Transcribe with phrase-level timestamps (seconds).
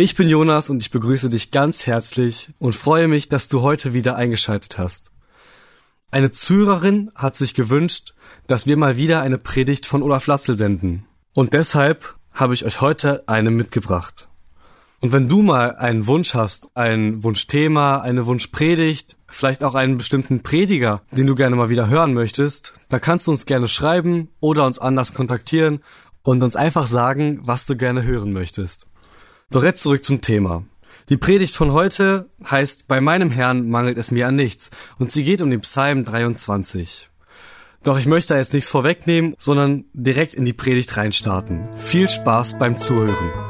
[0.00, 3.92] Ich bin Jonas und ich begrüße dich ganz herzlich und freue mich, dass du heute
[3.92, 5.10] wieder eingeschaltet hast.
[6.10, 8.14] Eine Zuhörerin hat sich gewünscht,
[8.46, 11.04] dass wir mal wieder eine Predigt von Olaf Latzel senden.
[11.34, 14.30] Und deshalb habe ich euch heute eine mitgebracht.
[15.00, 20.42] Und wenn du mal einen Wunsch hast, ein Wunschthema, eine Wunschpredigt, vielleicht auch einen bestimmten
[20.42, 24.64] Prediger, den du gerne mal wieder hören möchtest, dann kannst du uns gerne schreiben oder
[24.64, 25.80] uns anders kontaktieren
[26.22, 28.86] und uns einfach sagen, was du gerne hören möchtest.
[29.50, 30.64] Doch jetzt zurück zum Thema.
[31.08, 35.24] Die Predigt von heute heißt Bei meinem Herrn mangelt es mir an nichts und sie
[35.24, 37.10] geht um den Psalm 23.
[37.82, 41.68] Doch ich möchte jetzt nichts vorwegnehmen, sondern direkt in die Predigt reinstarten.
[41.74, 43.49] Viel Spaß beim Zuhören.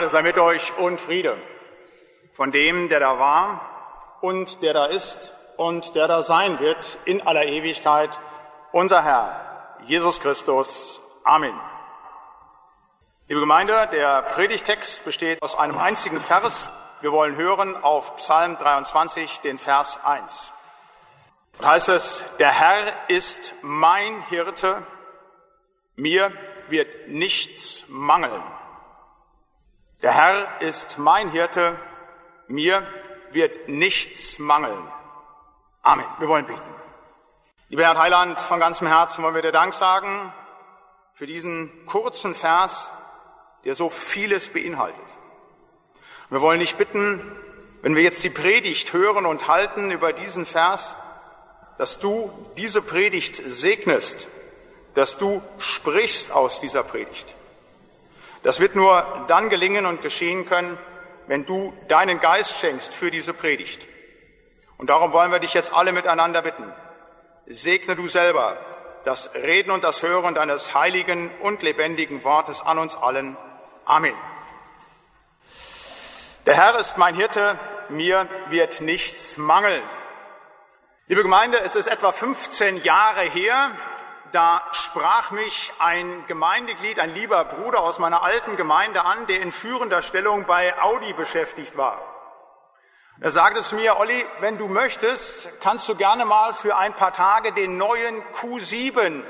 [0.00, 1.36] Gnade sei mit euch und Friede
[2.32, 7.26] von dem, der da war und der da ist und der da sein wird in
[7.26, 8.18] aller Ewigkeit,
[8.72, 11.02] unser Herr, Jesus Christus.
[11.22, 11.52] Amen.
[13.28, 16.70] Liebe Gemeinde, der Predigtext besteht aus einem einzigen Vers.
[17.02, 20.50] Wir wollen hören auf Psalm 23, den Vers 1.
[21.58, 24.82] Und heißt es, der Herr ist mein Hirte,
[25.94, 26.32] mir
[26.70, 28.42] wird nichts mangeln.
[30.02, 31.78] Der Herr ist mein Hirte,
[32.48, 32.86] mir
[33.32, 34.88] wird nichts mangeln.
[35.82, 36.06] Amen.
[36.18, 36.74] Wir wollen beten.
[37.68, 40.32] Lieber Herr Heiland, von ganzem Herzen wollen wir dir Dank sagen
[41.12, 42.90] für diesen kurzen Vers,
[43.64, 45.04] der so vieles beinhaltet.
[46.30, 47.20] Wir wollen dich bitten,
[47.82, 50.96] wenn wir jetzt die Predigt hören und halten über diesen Vers,
[51.76, 54.28] dass du diese Predigt segnest,
[54.94, 57.34] dass du sprichst aus dieser Predigt.
[58.42, 60.78] Das wird nur dann gelingen und geschehen können,
[61.26, 63.86] wenn du deinen Geist schenkst für diese Predigt.
[64.78, 66.72] Und darum wollen wir dich jetzt alle miteinander bitten.
[67.46, 68.56] Segne du selber
[69.04, 73.36] das Reden und das Hören deines heiligen und lebendigen Wortes an uns allen.
[73.84, 74.14] Amen.
[76.46, 77.58] Der Herr ist mein Hirte,
[77.88, 79.82] mir wird nichts mangeln.
[81.06, 83.70] Liebe Gemeinde, es ist etwa 15 Jahre her,
[84.32, 89.52] da sprach mich ein Gemeindeglied, ein lieber Bruder aus meiner alten Gemeinde an, der in
[89.52, 92.00] führender Stellung bei Audi beschäftigt war.
[93.20, 97.12] Er sagte zu mir, Olli, wenn du möchtest, kannst du gerne mal für ein paar
[97.12, 99.22] Tage den neuen Q7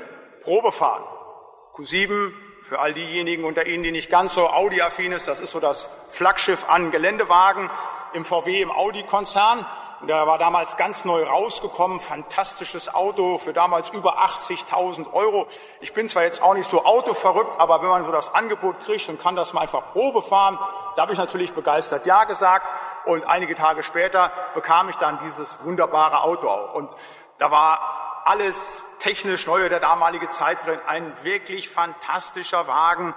[0.43, 1.03] Probe fahren.
[1.75, 2.31] Q7,
[2.61, 5.89] für all diejenigen unter Ihnen, die nicht ganz so Audi-affin ist, das ist so das
[6.09, 7.69] Flaggschiff an Geländewagen
[8.13, 9.65] im VW, im Audi-Konzern.
[10.07, 15.47] Der war damals ganz neu rausgekommen, fantastisches Auto für damals über 80.000 Euro.
[15.79, 19.07] Ich bin zwar jetzt auch nicht so autoverrückt, aber wenn man so das Angebot kriegt
[19.09, 20.57] und kann das mal einfach Probe fahren,
[20.95, 22.65] da habe ich natürlich begeistert Ja gesagt.
[23.05, 26.73] Und einige Tage später bekam ich dann dieses wunderbare Auto auch.
[26.73, 26.89] Und
[27.37, 30.79] da war alles technisch neu der damalige Zeit drin.
[30.87, 33.13] Ein wirklich fantastischer Wagen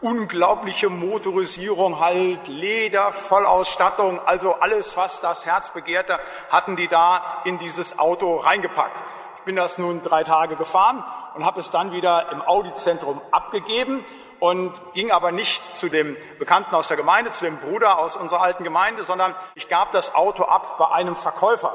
[0.00, 6.18] unglaubliche Motorisierung halt, Leder, Vollausstattung, also alles, was das Herz begehrte,
[6.50, 9.02] hatten die da in dieses Auto reingepackt.
[9.38, 11.02] Ich bin das nun drei Tage gefahren
[11.34, 14.04] und habe es dann wieder im Audi-Zentrum abgegeben
[14.38, 18.42] und ging aber nicht zu dem Bekannten aus der Gemeinde, zu dem Bruder aus unserer
[18.42, 21.72] alten Gemeinde, sondern ich gab das Auto ab bei einem Verkäufer.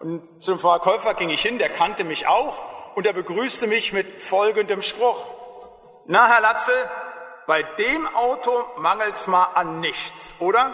[0.00, 2.64] Und zum Verkäufer ging ich hin, der kannte mich auch
[2.96, 5.22] und er begrüßte mich mit folgendem Spruch.
[6.06, 6.74] Na, Herr Latzel,
[7.50, 10.72] bei dem Auto mangelt's mal an nichts, oder?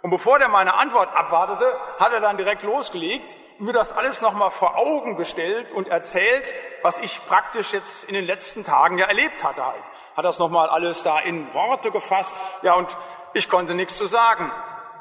[0.00, 4.50] Und bevor der meine Antwort abwartete, hat er dann direkt losgelegt, mir das alles nochmal
[4.50, 9.44] vor Augen gestellt und erzählt, was ich praktisch jetzt in den letzten Tagen ja erlebt
[9.44, 9.82] hatte halt.
[10.16, 12.40] Hat das nochmal alles da in Worte gefasst.
[12.62, 12.88] Ja, und
[13.34, 14.50] ich konnte nichts zu sagen.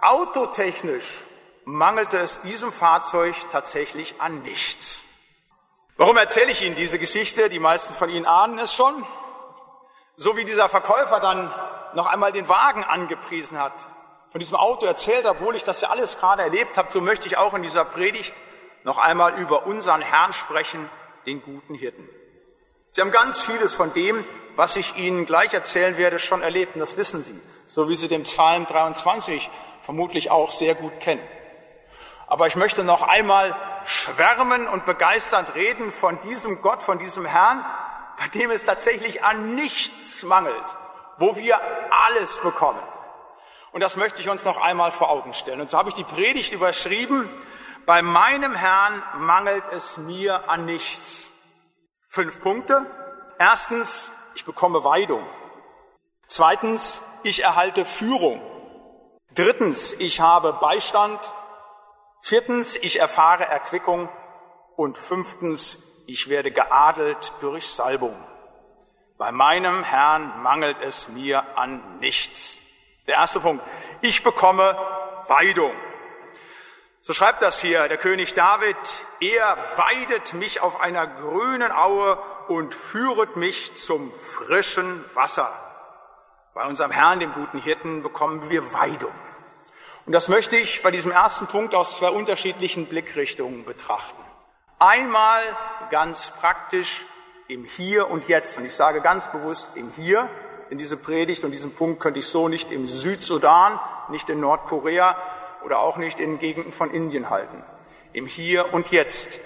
[0.01, 1.23] Autotechnisch
[1.63, 4.99] mangelte es diesem Fahrzeug tatsächlich an nichts.
[5.95, 7.47] Warum erzähle ich Ihnen diese Geschichte?
[7.47, 9.05] Die meisten von Ihnen ahnen es schon.
[10.15, 11.51] So wie dieser Verkäufer dann
[11.95, 13.73] noch einmal den Wagen angepriesen hat,
[14.31, 17.37] von diesem Auto erzählt, obwohl ich das ja alles gerade erlebt habe, so möchte ich
[17.37, 18.33] auch in dieser Predigt
[18.83, 20.89] noch einmal über unseren Herrn sprechen,
[21.25, 22.07] den guten Hirten.
[22.91, 24.23] Sie haben ganz vieles von dem,
[24.55, 28.07] was ich Ihnen gleich erzählen werde, schon erlebt, und das wissen Sie, so wie Sie
[28.07, 29.49] den Psalm 23
[29.81, 31.27] vermutlich auch sehr gut kennen.
[32.27, 33.55] Aber ich möchte noch einmal
[33.85, 37.65] schwärmen und begeisternd reden von diesem Gott, von diesem Herrn,
[38.17, 40.77] bei dem es tatsächlich an nichts mangelt,
[41.17, 41.59] wo wir
[41.91, 42.79] alles bekommen.
[43.71, 45.59] Und das möchte ich uns noch einmal vor Augen stellen.
[45.59, 47.29] Und so habe ich die Predigt überschrieben,
[47.85, 51.31] bei meinem Herrn mangelt es mir an nichts.
[52.07, 52.85] Fünf Punkte.
[53.39, 55.25] Erstens, ich bekomme Weidung.
[56.27, 58.41] Zweitens, ich erhalte Führung.
[59.33, 61.19] Drittens, ich habe Beistand.
[62.21, 64.07] Viertens, ich erfahre Erquickung.
[64.75, 68.15] Und fünftens, ich werde geadelt durch Salbung.
[69.17, 72.57] Bei meinem Herrn mangelt es mir an nichts.
[73.07, 73.63] Der erste Punkt,
[74.01, 74.77] ich bekomme
[75.27, 75.73] Weidung.
[76.99, 78.77] So schreibt das hier der König David,
[79.19, 82.17] er weidet mich auf einer grünen Aue
[82.47, 85.51] und führet mich zum frischen Wasser.
[86.53, 89.13] Bei unserem Herrn, dem guten Hirten, bekommen wir Weidung.
[90.05, 94.22] Und das möchte ich bei diesem ersten Punkt aus zwei unterschiedlichen Blickrichtungen betrachten.
[94.79, 95.41] Einmal
[95.91, 97.05] ganz praktisch
[97.47, 98.57] im Hier und Jetzt.
[98.57, 100.29] Und ich sage ganz bewusst im Hier,
[100.69, 103.79] denn diese Predigt und diesen Punkt könnte ich so nicht im Südsudan,
[104.09, 105.15] nicht in Nordkorea
[105.63, 107.63] oder auch nicht in Gegenden von Indien halten.
[108.11, 109.39] Im Hier und Jetzt.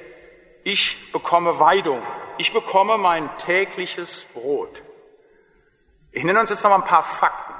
[0.63, 2.01] Ich bekomme Weidung.
[2.37, 4.81] Ich bekomme mein tägliches Brot.
[6.11, 7.53] Ich nenne uns jetzt noch mal ein paar Fakten.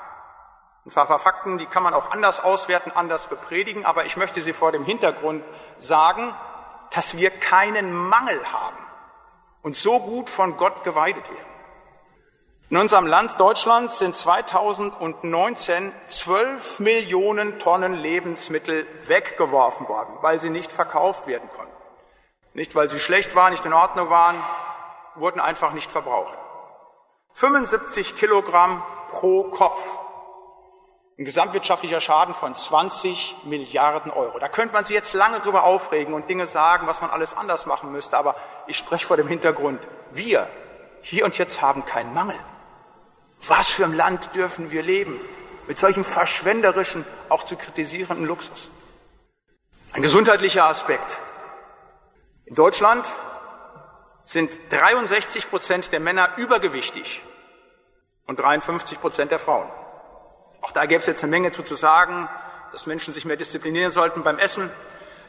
[0.83, 4.15] Und zwar ein paar Fakten, die kann man auch anders auswerten, anders bepredigen, aber ich
[4.15, 5.43] möchte sie vor dem Hintergrund
[5.77, 6.33] sagen,
[6.91, 8.77] dass wir keinen Mangel haben
[9.61, 11.57] und so gut von Gott geweidet werden.
[12.69, 20.73] In unserem Land Deutschland sind 2019 12 Millionen Tonnen Lebensmittel weggeworfen worden, weil sie nicht
[20.73, 21.71] verkauft werden konnten.
[22.53, 24.35] Nicht, weil sie schlecht waren, nicht in Ordnung waren,
[25.15, 26.33] wurden einfach nicht verbraucht.
[27.31, 29.97] 75 Kilogramm pro Kopf.
[31.19, 34.37] Ein gesamtwirtschaftlicher Schaden von 20 Milliarden Euro.
[34.37, 37.65] Da könnte man sich jetzt lange drüber aufregen und Dinge sagen, was man alles anders
[37.65, 38.17] machen müsste.
[38.17, 38.35] Aber
[38.67, 39.81] ich spreche vor dem Hintergrund,
[40.11, 40.47] wir
[41.01, 42.37] hier und jetzt haben keinen Mangel.
[43.47, 45.19] Was für ein Land dürfen wir leben?
[45.67, 48.69] Mit solchem verschwenderischen, auch zu kritisierenden Luxus.
[49.93, 51.17] Ein gesundheitlicher Aspekt.
[52.45, 53.09] In Deutschland
[54.23, 57.23] sind 63 Prozent der Männer übergewichtig
[58.27, 59.67] und 53 Prozent der Frauen.
[60.67, 62.27] Auch da gäbe es jetzt eine Menge zu, zu sagen,
[62.73, 64.69] dass Menschen sich mehr disziplinieren sollten beim Essen,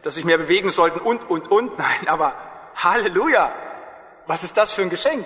[0.03, 1.79] dass sich mehr bewegen sollten und, und, und.
[1.79, 2.35] Nein, aber
[2.75, 3.53] Halleluja!
[4.27, 5.25] Was ist das für ein Geschenk?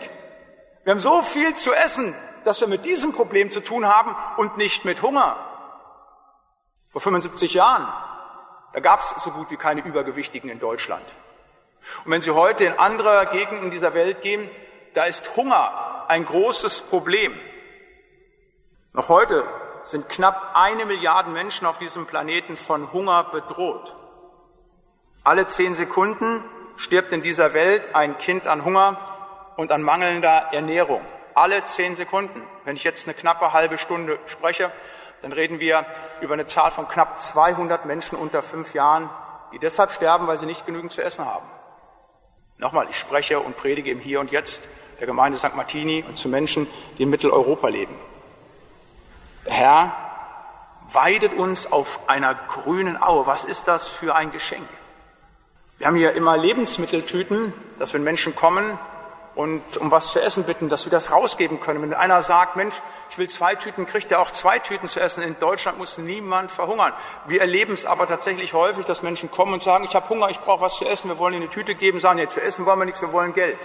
[0.84, 2.14] Wir haben so viel zu essen,
[2.44, 5.38] dass wir mit diesem Problem zu tun haben und nicht mit Hunger.
[6.90, 7.88] Vor 75 Jahren,
[8.74, 11.06] da gab es so gut wie keine Übergewichtigen in Deutschland.
[12.04, 14.50] Und wenn Sie heute in andere Gegenden dieser Welt gehen,
[14.92, 17.32] da ist Hunger ein großes Problem.
[18.92, 19.46] Noch heute
[19.84, 23.96] sind knapp eine Milliarde Menschen auf diesem Planeten von Hunger bedroht.
[25.24, 26.44] Alle zehn Sekunden
[26.76, 28.98] stirbt in dieser Welt ein Kind an Hunger
[29.56, 31.02] und an mangelnder Ernährung.
[31.34, 32.42] Alle zehn Sekunden.
[32.64, 34.70] Wenn ich jetzt eine knappe halbe Stunde spreche,
[35.22, 35.86] dann reden wir
[36.20, 39.08] über eine Zahl von knapp 200 Menschen unter fünf Jahren,
[39.52, 41.46] die deshalb sterben, weil sie nicht genügend zu essen haben.
[42.58, 44.66] Nochmal, ich spreche und predige im Hier und Jetzt
[44.98, 45.54] der Gemeinde St.
[45.54, 46.66] Martini und zu Menschen,
[46.98, 47.94] die in Mitteleuropa leben.
[49.44, 49.92] Herr
[50.92, 53.26] weidet uns auf einer grünen Aue.
[53.26, 54.66] Was ist das für ein Geschenk?
[55.78, 58.78] Wir haben hier immer Lebensmitteltüten, dass wenn Menschen kommen
[59.34, 61.82] und um was zu essen bitten, dass wir das rausgeben können.
[61.82, 62.80] Wenn einer sagt, Mensch,
[63.10, 65.22] ich will zwei Tüten, kriegt er auch zwei Tüten zu essen.
[65.22, 66.92] In Deutschland muss niemand verhungern.
[67.26, 70.38] Wir erleben es aber tatsächlich häufig, dass Menschen kommen und sagen, ich habe Hunger, ich
[70.40, 72.78] brauche was zu essen, wir wollen ihnen eine Tüte geben, sagen, ja, zu essen wollen
[72.78, 73.58] wir nichts, wir wollen Geld.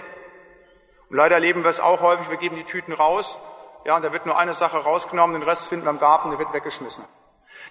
[1.10, 3.38] Und leider erleben wir es auch häufig, wir geben die Tüten raus
[3.84, 6.38] ja, und da wird nur eine Sache rausgenommen, den Rest finden wir im Garten, der
[6.38, 7.04] wird weggeschmissen.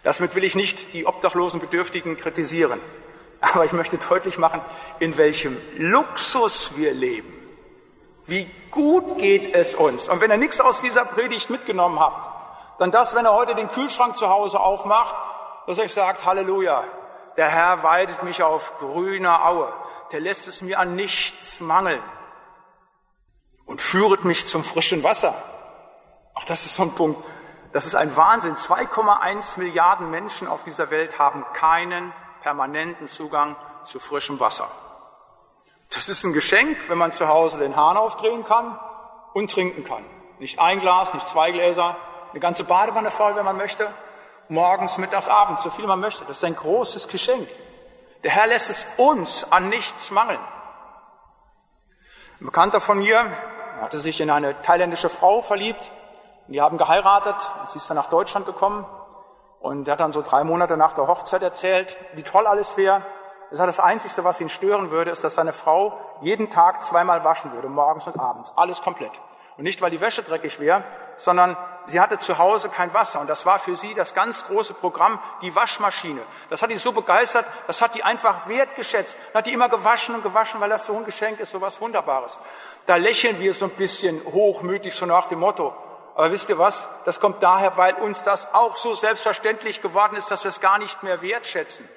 [0.03, 2.79] Damit will ich nicht die obdachlosen Bedürftigen kritisieren.
[3.41, 4.61] Aber ich möchte deutlich machen,
[4.99, 7.33] in welchem Luxus wir leben.
[8.25, 10.09] Wie gut geht es uns.
[10.09, 13.69] Und wenn ihr nichts aus dieser Predigt mitgenommen habt, dann das, wenn er heute den
[13.69, 15.15] Kühlschrank zu Hause aufmacht,
[15.65, 16.83] dass er euch sagt, Halleluja,
[17.37, 19.71] der Herr weidet mich auf grüner Aue,
[20.11, 22.01] der lässt es mir an nichts mangeln
[23.65, 25.35] und führet mich zum frischen Wasser.
[26.37, 27.19] Auch das ist so ein Punkt.
[27.73, 28.53] Das ist ein Wahnsinn.
[28.53, 32.13] 2,1 Milliarden Menschen auf dieser Welt haben keinen
[32.43, 34.69] permanenten Zugang zu frischem Wasser.
[35.89, 38.79] Das ist ein Geschenk, wenn man zu Hause den Hahn aufdrehen kann
[39.33, 40.05] und trinken kann.
[40.37, 41.97] Nicht ein Glas, nicht zwei Gläser,
[42.29, 43.91] eine ganze Badewanne voll, wenn man möchte.
[44.47, 46.23] Morgens, mittags, abends, so viel man möchte.
[46.25, 47.49] Das ist ein großes Geschenk.
[48.23, 50.39] Der Herr lässt es uns an nichts mangeln.
[52.39, 53.25] Ein Bekannter von mir
[53.81, 55.91] hatte sich in eine thailändische Frau verliebt
[56.47, 58.85] und die haben geheiratet und sie ist dann nach Deutschland gekommen
[59.59, 63.03] und er hat dann so drei Monate nach der Hochzeit erzählt, wie toll alles wäre.
[63.49, 67.23] er sagt, das Einzige, was ihn stören würde, ist, dass seine Frau jeden Tag zweimal
[67.23, 68.53] waschen würde, morgens und abends.
[68.55, 69.11] Alles komplett.
[69.57, 70.83] Und nicht, weil die Wäsche dreckig wäre,
[71.17, 73.19] sondern sie hatte zu Hause kein Wasser.
[73.19, 76.21] Und das war für sie das ganz große Programm, die Waschmaschine.
[76.51, 79.17] Das hat die so begeistert, das hat die einfach wertgeschätzt.
[79.33, 81.81] Dann hat die immer gewaschen und gewaschen, weil das so ein Geschenk ist, so was
[81.81, 82.39] Wunderbares.
[82.85, 85.73] Da lächeln wir so ein bisschen hochmütig, so nach dem Motto.
[86.17, 86.89] Aber wisst ihr was?
[87.05, 90.79] Das kommt daher, weil uns das auch so selbstverständlich geworden ist, dass wir es gar
[90.79, 91.87] nicht mehr wertschätzen.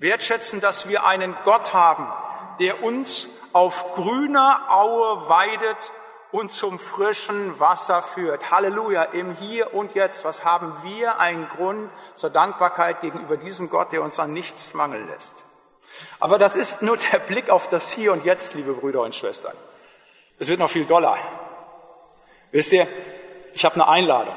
[0.00, 2.12] Wertschätzen, dass wir einen Gott haben,
[2.58, 5.92] der uns auf grüner Aue weidet
[6.32, 8.50] und zum frischen Wasser führt.
[8.50, 10.24] Halleluja, im Hier und Jetzt.
[10.24, 15.06] Was haben wir einen Grund zur Dankbarkeit gegenüber diesem Gott, der uns an nichts mangeln
[15.06, 15.44] lässt?
[16.18, 19.54] Aber das ist nur der Blick auf das Hier und Jetzt, liebe Brüder und Schwestern.
[20.40, 21.16] Es wird noch viel doller.
[22.52, 22.86] Wisst ihr,
[23.54, 24.34] ich habe eine Einladung.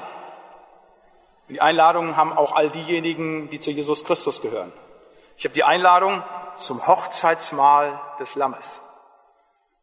[1.47, 4.71] Und die Einladung haben auch all diejenigen, die zu Jesus Christus gehören.
[5.37, 6.23] Ich habe die Einladung
[6.55, 8.81] zum Hochzeitsmahl des Lammes.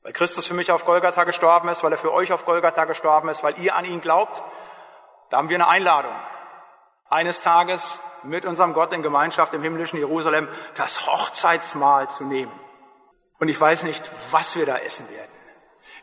[0.02, 3.28] Weil Christus für mich auf Golgatha gestorben ist, weil er für euch auf Golgatha gestorben
[3.28, 4.42] ist, weil ihr an ihn glaubt,
[5.30, 6.14] da haben wir eine Einladung.
[7.08, 12.52] Eines Tages mit unserem Gott in Gemeinschaft im himmlischen Jerusalem das Hochzeitsmahl zu nehmen.
[13.38, 15.35] Und ich weiß nicht, was wir da essen werden.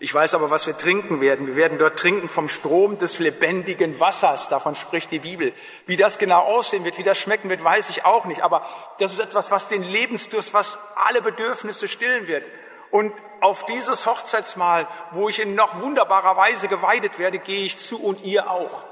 [0.03, 1.47] Ich weiß aber, was wir trinken werden.
[1.47, 4.49] Wir werden dort trinken vom Strom des lebendigen Wassers.
[4.49, 5.53] Davon spricht die Bibel.
[5.85, 8.41] Wie das genau aussehen wird, wie das schmecken wird, weiß ich auch nicht.
[8.41, 8.67] Aber
[8.99, 12.49] das ist etwas, was den Lebensdurst, was alle Bedürfnisse stillen wird.
[12.91, 18.03] Und auf dieses Hochzeitsmahl, wo ich in noch wunderbarer Weise geweidet werde, gehe ich zu
[18.03, 18.83] und ihr auch.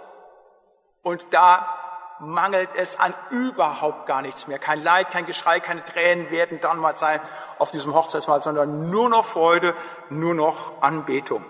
[1.04, 1.81] Und da
[2.22, 4.60] mangelt es an überhaupt gar nichts mehr.
[4.60, 7.20] Kein Leid, kein Geschrei, keine Tränen werden dann mal sein
[7.58, 9.76] auf diesem Hochzeitsmahl, sondern nur noch Freude,
[10.10, 11.44] nur noch Anbetung.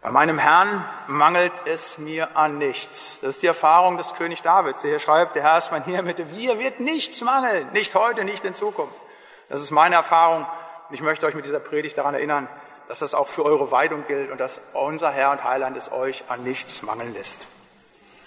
[0.00, 3.20] Bei meinem Herrn mangelt es mir an nichts.
[3.20, 4.82] Das ist die Erfahrung des König Davids.
[4.82, 7.70] Er schreibt, der Herr ist mein mit mir wird nichts mangeln.
[7.72, 8.96] Nicht heute, nicht in Zukunft.
[9.48, 10.44] Das ist meine Erfahrung
[10.88, 12.48] und ich möchte euch mit dieser Predigt daran erinnern,
[12.88, 16.24] dass das auch für eure Weidung gilt und dass unser Herr und Heiland es euch
[16.28, 17.46] an nichts mangeln lässt.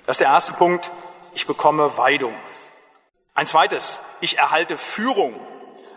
[0.06, 0.92] Das ist der erste Punkt.
[1.34, 2.36] Ich bekomme Weidung.
[3.34, 4.00] Ein zweites.
[4.22, 5.34] Ich erhalte Führung.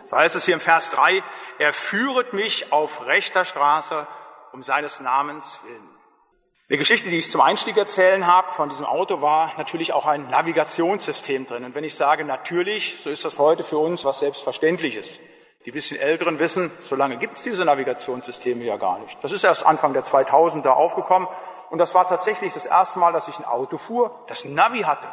[0.03, 1.23] So heißt es hier im Vers 3.
[1.59, 4.07] Er führet mich auf rechter Straße
[4.51, 5.89] um seines Namens willen.
[6.71, 10.29] Die Geschichte, die ich zum Einstieg erzählen habe von diesem Auto, war natürlich auch ein
[10.29, 11.63] Navigationssystem drin.
[11.63, 15.19] Und wenn ich sage natürlich, so ist das heute für uns was Selbstverständliches.
[15.65, 19.17] Die bisschen Älteren wissen, so lange gibt es diese Navigationssysteme ja gar nicht.
[19.21, 21.27] Das ist erst Anfang der 2000er aufgekommen
[21.69, 25.07] und das war tatsächlich das erste Mal, dass ich ein Auto fuhr, das Navi hatte.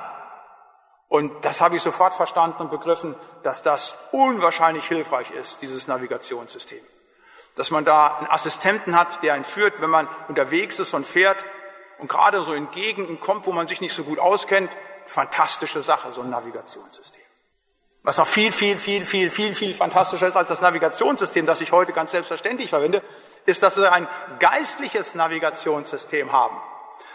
[1.09, 6.85] Und das habe ich sofort verstanden und begriffen, dass das unwahrscheinlich hilfreich ist, dieses Navigationssystem.
[7.57, 11.45] Dass man da einen Assistenten hat, der einen führt, wenn man unterwegs ist und fährt
[11.99, 14.71] und gerade so in Gegenden kommt, wo man sich nicht so gut auskennt.
[15.07, 17.26] Fantastische Sache, so ein Navigationssystem.
[18.07, 21.73] Was noch viel, viel, viel, viel, viel, viel fantastischer ist als das Navigationssystem, das ich
[21.73, 23.03] heute ganz selbstverständlich verwende,
[23.47, 24.07] ist, dass wir ein
[24.39, 26.57] geistliches Navigationssystem haben.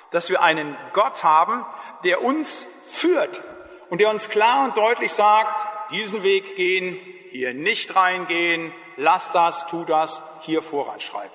[0.10, 1.66] Dass wir einen Gott haben,
[2.04, 3.42] der uns führt
[3.90, 9.68] und der uns klar und deutlich sagt, diesen Weg gehen, hier nicht reingehen, lass das,
[9.68, 11.32] tu das, hier voranschreiben.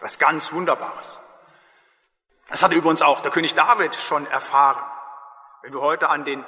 [0.00, 1.18] Was ganz Wunderbares.
[2.50, 4.84] Das hat übrigens auch der König David schon erfahren.
[5.62, 6.44] Wenn wir heute an den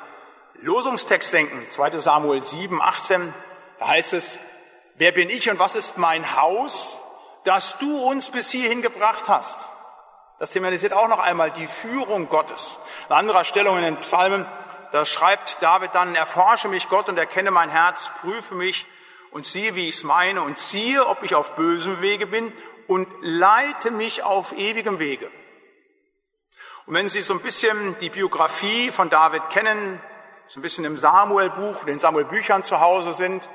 [0.62, 3.34] Losungstext denken, 2 Samuel 7, 18,
[3.78, 4.38] da heißt es,
[4.96, 7.00] wer bin ich und was ist mein Haus,
[7.44, 9.68] das du uns bis hierhin gebracht hast?
[10.38, 12.78] Das thematisiert auch noch einmal die Führung Gottes.
[13.08, 14.46] An anderer Stellung in den Psalmen,
[14.92, 18.86] da schreibt David dann, erforsche mich Gott und erkenne mein Herz, prüfe mich
[19.30, 22.52] und siehe, wie ich es meine und siehe, ob ich auf bösem Wege bin
[22.86, 25.30] und leite mich auf ewigem Wege.
[26.86, 30.00] Und wenn Sie so ein bisschen die Biografie von David kennen,
[30.50, 33.48] so ein bisschen im Samuel-Buch, den Samuel-Büchern zu Hause sind,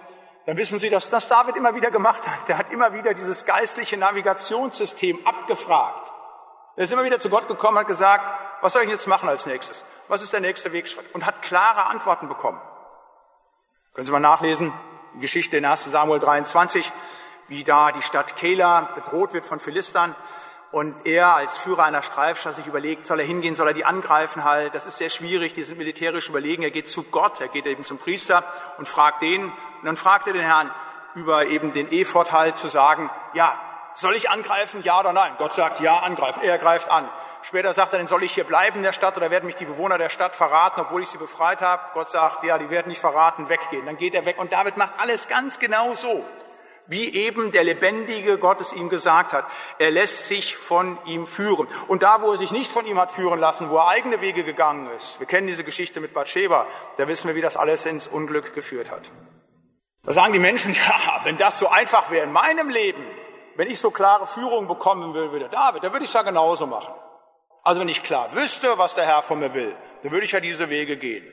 [0.46, 2.48] dann wissen Sie, dass das David immer wieder gemacht hat.
[2.48, 6.10] Der hat immer wieder dieses geistliche Navigationssystem abgefragt.
[6.78, 8.24] Er ist immer wieder zu Gott gekommen und hat gesagt,
[8.62, 9.84] was soll ich jetzt machen als nächstes?
[10.08, 11.14] Was ist der nächste Wegschritt?
[11.14, 12.62] Und hat klare Antworten bekommen.
[13.94, 14.72] Können Sie mal nachlesen,
[15.16, 16.94] die Geschichte in 1 Samuel 23,
[17.50, 20.16] wie da die Stadt Kela bedroht wird von Philistern.
[20.76, 24.44] Und er als Führer einer Streifschar sich überlegt, soll er hingehen, soll er die angreifen
[24.44, 24.76] halt.
[24.76, 26.64] Das ist sehr schwierig, die sind militärisch überlegen.
[26.64, 28.44] Er geht zu Gott, er geht eben zum Priester
[28.78, 29.46] und fragt den.
[29.46, 29.54] Und
[29.84, 30.70] dann fragt er den Herrn
[31.14, 33.58] über eben den Ephod halt zu sagen, ja,
[33.94, 35.32] soll ich angreifen, ja oder nein?
[35.38, 36.44] Gott sagt, ja, angreifen.
[36.44, 37.08] Er greift an.
[37.42, 39.64] Später sagt er, dann soll ich hier bleiben in der Stadt oder werden mich die
[39.64, 41.84] Bewohner der Stadt verraten, obwohl ich sie befreit habe?
[41.94, 43.86] Gott sagt, ja, die werden nicht verraten, weggehen.
[43.86, 46.26] Dann geht er weg und David macht alles ganz genau so
[46.88, 49.46] wie eben der lebendige Gott es ihm gesagt hat.
[49.80, 51.68] Er lässt sich von ihm führen.
[51.88, 54.44] Und da, wo er sich nicht von ihm hat führen lassen, wo er eigene Wege
[54.44, 58.08] gegangen ist, wir kennen diese Geschichte mit Bathsheba, da wissen wir, wie das alles ins
[58.08, 59.04] Unglück geführt hat.
[60.04, 63.04] Da sagen die Menschen, ja, wenn das so einfach wäre in meinem Leben,
[63.56, 66.22] wenn ich so klare Führung bekommen will wie der David, dann würde ich es ja
[66.22, 66.94] genauso machen.
[67.64, 70.40] Also wenn ich klar wüsste, was der Herr von mir will, dann würde ich ja
[70.40, 71.26] diese Wege gehen.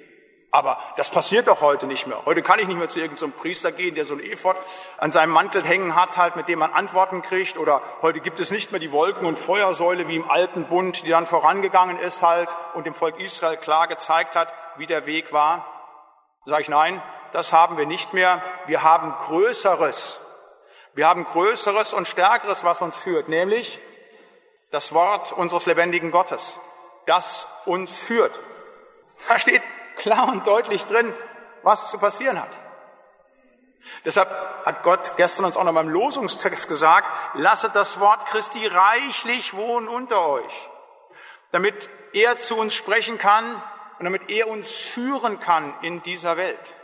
[0.54, 2.26] Aber das passiert doch heute nicht mehr.
[2.26, 4.54] Heute kann ich nicht mehr zu irgendeinem Priester gehen, der so ein Ephod
[4.98, 7.56] an seinem Mantel hängen hat, halt, mit dem man Antworten kriegt.
[7.56, 11.08] Oder heute gibt es nicht mehr die Wolken- und Feuersäule wie im alten Bund, die
[11.08, 15.66] dann vorangegangen ist halt und dem Volk Israel klar gezeigt hat, wie der Weg war.
[16.44, 18.42] Sage ich, nein, das haben wir nicht mehr.
[18.66, 20.20] Wir haben Größeres.
[20.92, 23.80] Wir haben Größeres und Stärkeres, was uns führt, nämlich
[24.70, 26.60] das Wort unseres lebendigen Gottes,
[27.06, 28.38] das uns führt.
[29.28, 29.62] Da steht
[30.02, 31.14] klar und deutlich drin,
[31.62, 32.50] was zu passieren hat.
[34.04, 34.28] Deshalb
[34.64, 39.88] hat Gott gestern uns auch noch beim Losungstext gesagt, lasset das Wort Christi reichlich wohnen
[39.88, 40.68] unter euch,
[41.50, 43.44] damit er zu uns sprechen kann
[43.98, 46.74] und damit er uns führen kann in dieser Welt.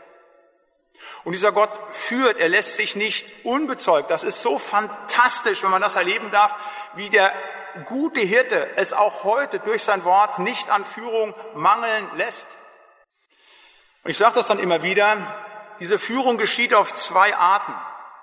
[1.25, 4.11] Und dieser Gott führt, er lässt sich nicht unbezeugt.
[4.11, 6.57] Das ist so fantastisch, wenn man das erleben darf,
[6.95, 7.33] wie der
[7.87, 12.59] gute Hirte es auch heute durch sein Wort nicht an Führung mangeln lässt.
[14.09, 15.19] Und ich sage das dann immer wieder,
[15.81, 17.75] diese Führung geschieht auf zwei Arten.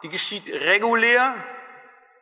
[0.01, 1.35] Die geschieht regulär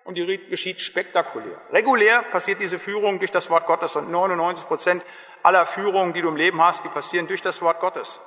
[0.04, 1.62] und die geschieht spektakulär.
[1.72, 5.02] Regulär passiert diese Führung durch das Wort Gottes und 99 Prozent
[5.44, 8.20] aller Führungen, die du im Leben hast, die passieren durch das Wort Gottes.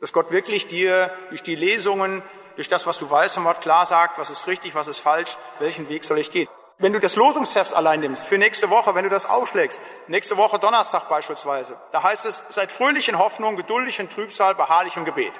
[0.00, 2.22] Dass Gott wirklich dir durch die Lesungen,
[2.54, 5.36] durch das, was du weißt im Wort klar sagt, was ist richtig, was ist falsch,
[5.58, 6.48] welchen Weg soll ich gehen.
[6.78, 10.58] Wenn du das Losungsheft allein nimmst, für nächste Woche, wenn du das aufschlägst, nächste Woche
[10.58, 15.32] Donnerstag beispielsweise, da heißt es, seid fröhlich in Hoffnung, geduldig in Trübsal, beharrlich im Gebet.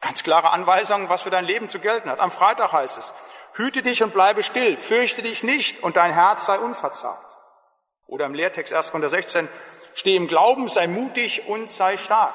[0.00, 2.20] Ganz klare Anweisungen, was für dein Leben zu gelten hat.
[2.20, 3.12] Am Freitag heißt es,
[3.52, 7.36] hüte dich und bleibe still, fürchte dich nicht und dein Herz sei unverzagt.
[8.06, 8.92] Oder im Lehrtext 1.
[8.92, 9.46] Korinther 16,
[9.92, 12.34] steh im Glauben, sei mutig und sei stark.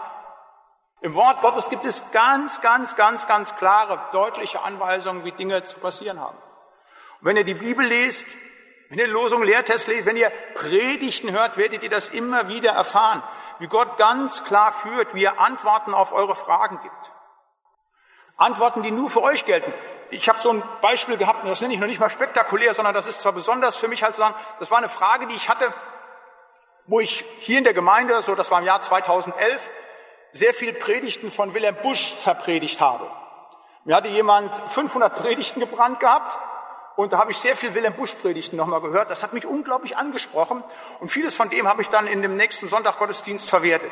[1.02, 5.80] Im Wort Gottes gibt es ganz, ganz, ganz, ganz klare, deutliche Anweisungen, wie Dinge zu
[5.80, 6.38] passieren haben.
[7.20, 8.38] Und wenn ihr die Bibel lest,
[8.90, 13.24] wenn ihr Losung, Lehrtest lest, wenn ihr Predigten hört, werdet ihr das immer wieder erfahren,
[13.60, 17.12] wie Gott ganz klar führt, wie er Antworten auf eure Fragen gibt.
[18.38, 19.74] Antworten, die nur für euch gelten.
[20.12, 22.94] Ich habe so ein Beispiel gehabt, und das nenne ich noch nicht mal spektakulär, sondern
[22.94, 25.50] das ist zwar besonders für mich halt zu sagen, das war eine Frage, die ich
[25.50, 25.74] hatte,
[26.86, 29.72] wo ich hier in der Gemeinde, so das war im Jahr 2011,
[30.34, 33.10] sehr viel Predigten von Wilhelm Busch verpredigt habe.
[33.86, 36.38] Mir hatte jemand 500 Predigten gebrannt gehabt
[36.96, 39.10] und da habe ich sehr viel Wilhelm Busch Predigten nochmal gehört.
[39.10, 40.64] Das hat mich unglaublich angesprochen
[41.00, 43.92] und vieles von dem habe ich dann in dem nächsten Sonntag Gottesdienst verwertet.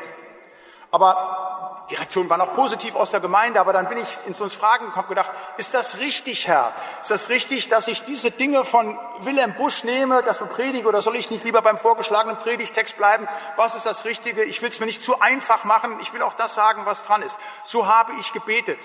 [0.90, 4.54] Aber die Reaktion war noch positiv aus der Gemeinde, aber dann bin ich ins uns
[4.54, 6.72] Fragen gekommen und gedacht, ist das richtig, Herr?
[7.02, 11.16] Ist das richtig, dass ich diese Dinge von Wilhelm Busch nehme, das bepredige, oder soll
[11.16, 13.26] ich nicht lieber beim vorgeschlagenen Predigtext bleiben?
[13.56, 14.44] Was ist das Richtige?
[14.44, 17.22] Ich will es mir nicht zu einfach machen, ich will auch das sagen, was dran
[17.22, 17.38] ist.
[17.64, 18.78] So habe ich gebetet.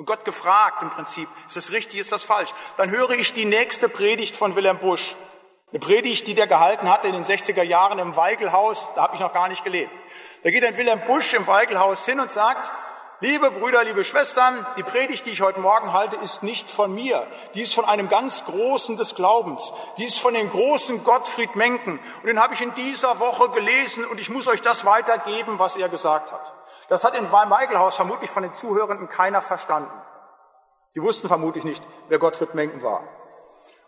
[0.00, 2.54] Und Gott gefragt im Prinzip, ist das richtig, ist das falsch?
[2.78, 5.14] Dann höre ich die nächste Predigt von Wilhelm Busch.
[5.72, 9.20] Eine Predigt, die der gehalten hatte in den 60er Jahren im Weigelhaus, da habe ich
[9.20, 9.92] noch gar nicht gelebt.
[10.42, 12.72] Da geht ein Wilhelm Busch im Weigelhaus hin und sagt,
[13.20, 17.26] liebe Brüder, liebe Schwestern, die Predigt, die ich heute Morgen halte, ist nicht von mir.
[17.52, 19.70] Die ist von einem ganz Großen des Glaubens.
[19.98, 22.00] Die ist von dem großen Gottfried Menken.
[22.22, 25.76] Und den habe ich in dieser Woche gelesen und ich muss euch das weitergeben, was
[25.76, 26.54] er gesagt hat.
[26.90, 29.92] Das hat in Weigelhaus vermutlich von den Zuhörenden keiner verstanden.
[30.96, 33.04] Die wussten vermutlich nicht, wer Gottfried Menken war.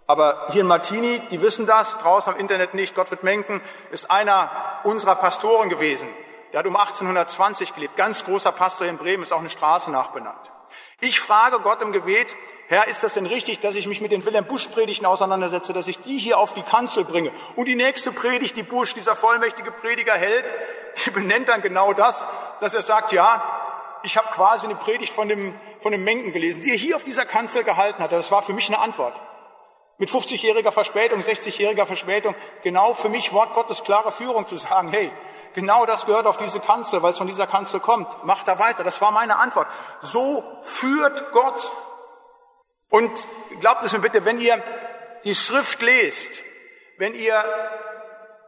[0.07, 2.95] Aber hier in Martini, die wissen das, draußen am Internet nicht.
[2.95, 3.61] Gottfried Menken
[3.91, 4.51] ist einer
[4.85, 6.09] unserer Pastoren gewesen.
[6.53, 7.97] Der hat um 1820 gelebt.
[7.97, 10.53] Ganz großer Pastor in Bremen, ist auch eine Straße nachbenannt.
[11.01, 12.37] Ich frage Gott im Gebet,
[12.69, 15.89] Herr, ist das denn richtig, dass ich mich mit den Wilhelm Busch Predigten auseinandersetze, dass
[15.89, 17.33] ich die hier auf die Kanzel bringe?
[17.57, 20.55] Und die nächste Predigt, die Busch, dieser vollmächtige Prediger hält,
[21.05, 22.25] die benennt dann genau das,
[22.63, 23.43] dass er sagt, ja,
[24.05, 27.03] ich habe quasi eine Predigt von dem, von dem Menken gelesen, die er hier auf
[27.03, 28.13] dieser Kanzel gehalten hat.
[28.13, 29.21] Das war für mich eine Antwort.
[29.99, 35.11] Mit 50-jähriger Verspätung, 60-jähriger Verspätung, genau für mich Wort Gottes klare Führung zu sagen, hey,
[35.55, 38.25] genau das gehört auf diese Kanzel, weil es von dieser Kanzel kommt.
[38.25, 38.85] Macht da weiter.
[38.85, 39.67] Das war meine Antwort.
[40.03, 41.71] So führt Gott.
[42.91, 43.11] Und
[43.61, 44.63] glaubt es mir bitte, wenn ihr
[45.25, 46.43] die Schrift lest,
[46.99, 47.45] wenn ihr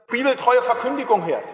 [0.06, 1.44] bibeltreue Verkündigung hört,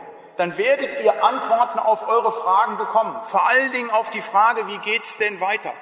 [0.40, 3.14] dann werdet ihr Antworten auf eure Fragen bekommen.
[3.24, 5.74] Vor allen Dingen auf die Frage, wie geht's denn weiter?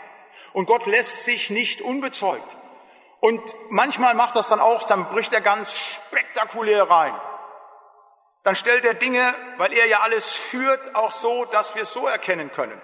[0.53, 2.57] Und Gott lässt sich nicht unbezeugt.
[3.21, 7.15] Und manchmal macht das dann auch, dann bricht er ganz spektakulär rein.
[8.43, 12.09] Dann stellt er Dinge, weil er ja alles führt, auch so, dass wir es so
[12.09, 12.81] erkennen können.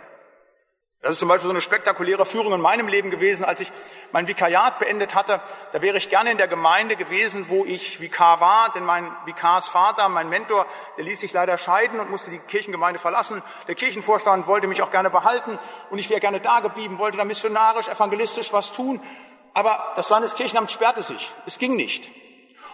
[1.04, 3.70] Das ist zum Beispiel so eine spektakuläre Führung in meinem Leben gewesen, als ich
[4.10, 5.38] mein Vikariat beendet hatte.
[5.72, 10.08] Da wäre ich gerne in der Gemeinde gewesen, wo ich Vikar war, denn mein Vikarsvater,
[10.08, 10.64] mein Mentor,
[10.96, 13.42] der ließ sich leider scheiden und musste die Kirchengemeinde verlassen.
[13.68, 15.58] Der Kirchenvorstand wollte mich auch gerne behalten
[15.90, 19.02] und ich wäre gerne da geblieben, wollte da missionarisch, evangelistisch was tun.
[19.52, 21.34] Aber das Landeskirchenamt sperrte sich.
[21.44, 22.10] Es ging nicht.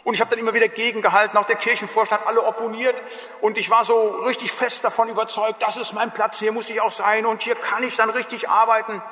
[0.04, 3.02] Und ich habe dann immer wieder gegengehalten, auch der Kirchenvorstand, alle opponiert.
[3.40, 6.80] Und ich war so richtig fest davon überzeugt, das ist mein Platz, hier muss ich
[6.80, 9.02] auch sein und hier kann ich dann richtig arbeiten.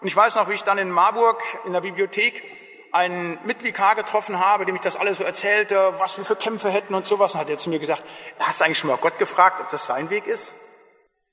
[0.00, 2.42] Und ich weiß noch, wie ich dann in Marburg in der Bibliothek
[2.90, 6.94] einen Mitvikar getroffen habe, dem ich das alles so erzählte, was wir für Kämpfe hätten
[6.94, 7.34] und sowas.
[7.34, 8.02] Und hat er zu mir gesagt,
[8.38, 10.54] hast du eigentlich schon mal Gott gefragt, ob das sein Weg ist?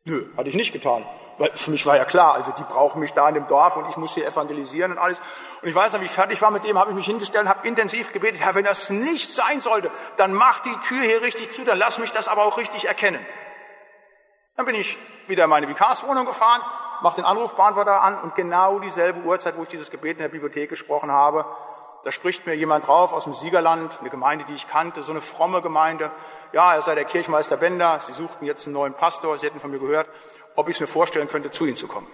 [0.06, 1.06] Nö, hatte ich nicht getan.
[1.40, 3.90] Weil für mich war ja klar, also die brauchen mich da in dem Dorf und
[3.90, 5.22] ich muss hier evangelisieren und alles.
[5.62, 7.50] Und ich weiß noch, wie ich fertig war mit dem, habe ich mich hingestellt und
[7.50, 11.54] habe intensiv gebetet, Herr, wenn das nicht sein sollte, dann mach die Tür hier richtig
[11.56, 13.26] zu, dann lass mich das aber auch richtig erkennen.
[14.58, 14.98] Dann bin ich
[15.28, 16.62] wieder in meine Vikarswohnung gefahren,
[17.02, 20.68] mache den Anrufbeantworter an und genau dieselbe Uhrzeit, wo ich dieses Gebet in der Bibliothek
[20.68, 21.46] gesprochen habe,
[22.04, 25.20] da spricht mir jemand drauf aus dem Siegerland, eine Gemeinde, die ich kannte, so eine
[25.20, 26.12] fromme Gemeinde.
[26.54, 29.70] Ja, er sei der Kirchmeister Bender, sie suchten jetzt einen neuen Pastor, sie hätten von
[29.70, 30.10] mir gehört
[30.60, 32.08] ob ich es mir vorstellen könnte, zu ihnen zu kommen.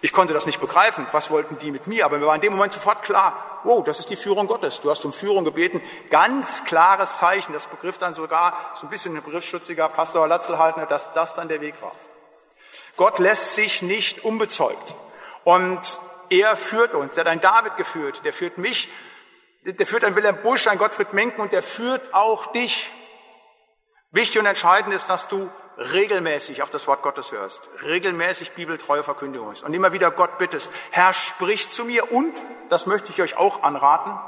[0.00, 2.52] Ich konnte das nicht begreifen, was wollten die mit mir, aber mir war in dem
[2.52, 4.82] Moment sofort klar, wow, das ist die Führung Gottes.
[4.82, 7.54] Du hast um Führung gebeten, ganz klares Zeichen.
[7.54, 11.62] Das begriff dann sogar so ein bisschen ein begriffsschutziger Pastor Latzelhaltner, dass das dann der
[11.62, 11.92] Weg war.
[12.96, 14.94] Gott lässt sich nicht unbezeugt.
[15.44, 15.80] Und
[16.28, 17.14] er führt uns.
[17.14, 18.90] Der hat einen David geführt, der führt mich,
[19.64, 22.90] der führt einen Wilhelm Busch, einen Gottfried Menken und der führt auch dich.
[24.10, 29.52] Wichtig und entscheidend ist, dass du regelmäßig auf das Wort Gottes hörst, regelmäßig bibeltreue Verkündigung
[29.52, 32.34] ist und immer wieder Gott bittest, Herr, sprich zu mir und,
[32.68, 34.18] das möchte ich euch auch anraten,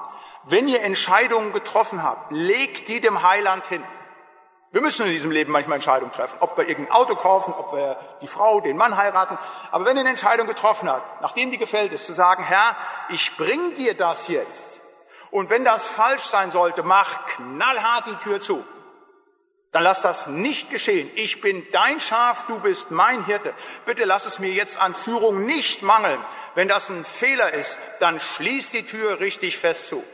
[0.45, 3.83] wenn ihr Entscheidungen getroffen habt, legt die dem Heiland hin.
[4.73, 7.97] Wir müssen in diesem Leben manchmal Entscheidungen treffen, ob wir irgendein Auto kaufen, ob wir
[8.21, 9.39] die Frau, den Mann heiraten.
[9.71, 12.77] Aber wenn ihr eine Entscheidung getroffen habt, nachdem die gefällt ist, zu sagen, Herr,
[13.09, 14.81] ich bring dir das jetzt.
[15.31, 18.65] Und wenn das falsch sein sollte, mach knallhart die Tür zu
[19.77, 21.11] dann lass das nicht geschehen.
[21.17, 23.53] Ich bin dein Schaf, du bist mein Hirte.
[23.85, 26.19] Bitte lass es mir jetzt an Führung nicht mangeln.
[26.55, 29.97] Wenn das ein Fehler ist, dann schließ die Tür richtig fest zu.
[29.97, 30.05] Und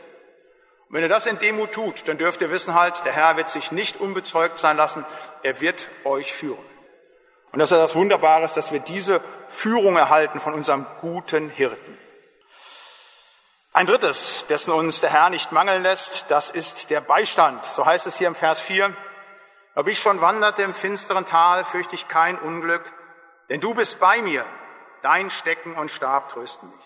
[0.89, 3.71] wenn ihr das in Demut tut, dann dürft ihr wissen halt, der Herr wird sich
[3.71, 5.05] nicht unbezeugt sein lassen.
[5.43, 6.65] Er wird euch führen.
[7.53, 11.97] Und das ist das Wunderbare, dass wir diese Führung erhalten von unserem guten Hirten.
[13.71, 17.63] Ein drittes, dessen uns der Herr nicht mangeln lässt, das ist der Beistand.
[17.77, 18.93] So heißt es hier im Vers 4.
[19.75, 22.83] Ob ich schon wanderte im finsteren Tal, fürchte ich kein Unglück,
[23.49, 24.45] denn du bist bei mir,
[25.01, 26.85] dein Stecken und Stab trösten mich.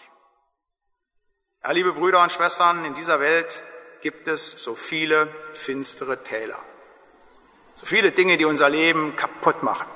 [1.64, 3.62] Ja, liebe Brüder und Schwestern, in dieser Welt
[4.02, 6.58] gibt es so viele finstere Täler.
[7.76, 9.88] So viele Dinge, die unser Leben kaputt machen.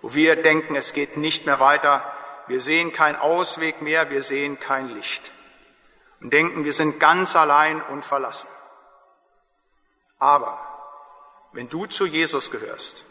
[0.00, 2.04] Wo wir denken, es geht nicht mehr weiter.
[2.46, 4.08] Wir sehen keinen Ausweg mehr.
[4.08, 5.32] Wir sehen kein Licht.
[6.20, 8.48] Und denken, wir sind ganz allein und verlassen.
[10.18, 10.65] Aber
[11.56, 13.04] wenn du zu Jesus gehörst,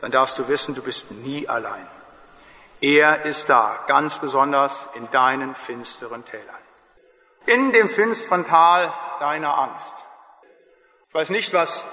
[0.00, 1.86] dann darfst du wissen, du bist nie allein.
[2.80, 6.56] Er ist da, ganz besonders in deinen finsteren Tälern.
[7.46, 10.04] In dem finsteren Tal deiner Angst.
[11.08, 11.84] Ich weiß nicht, was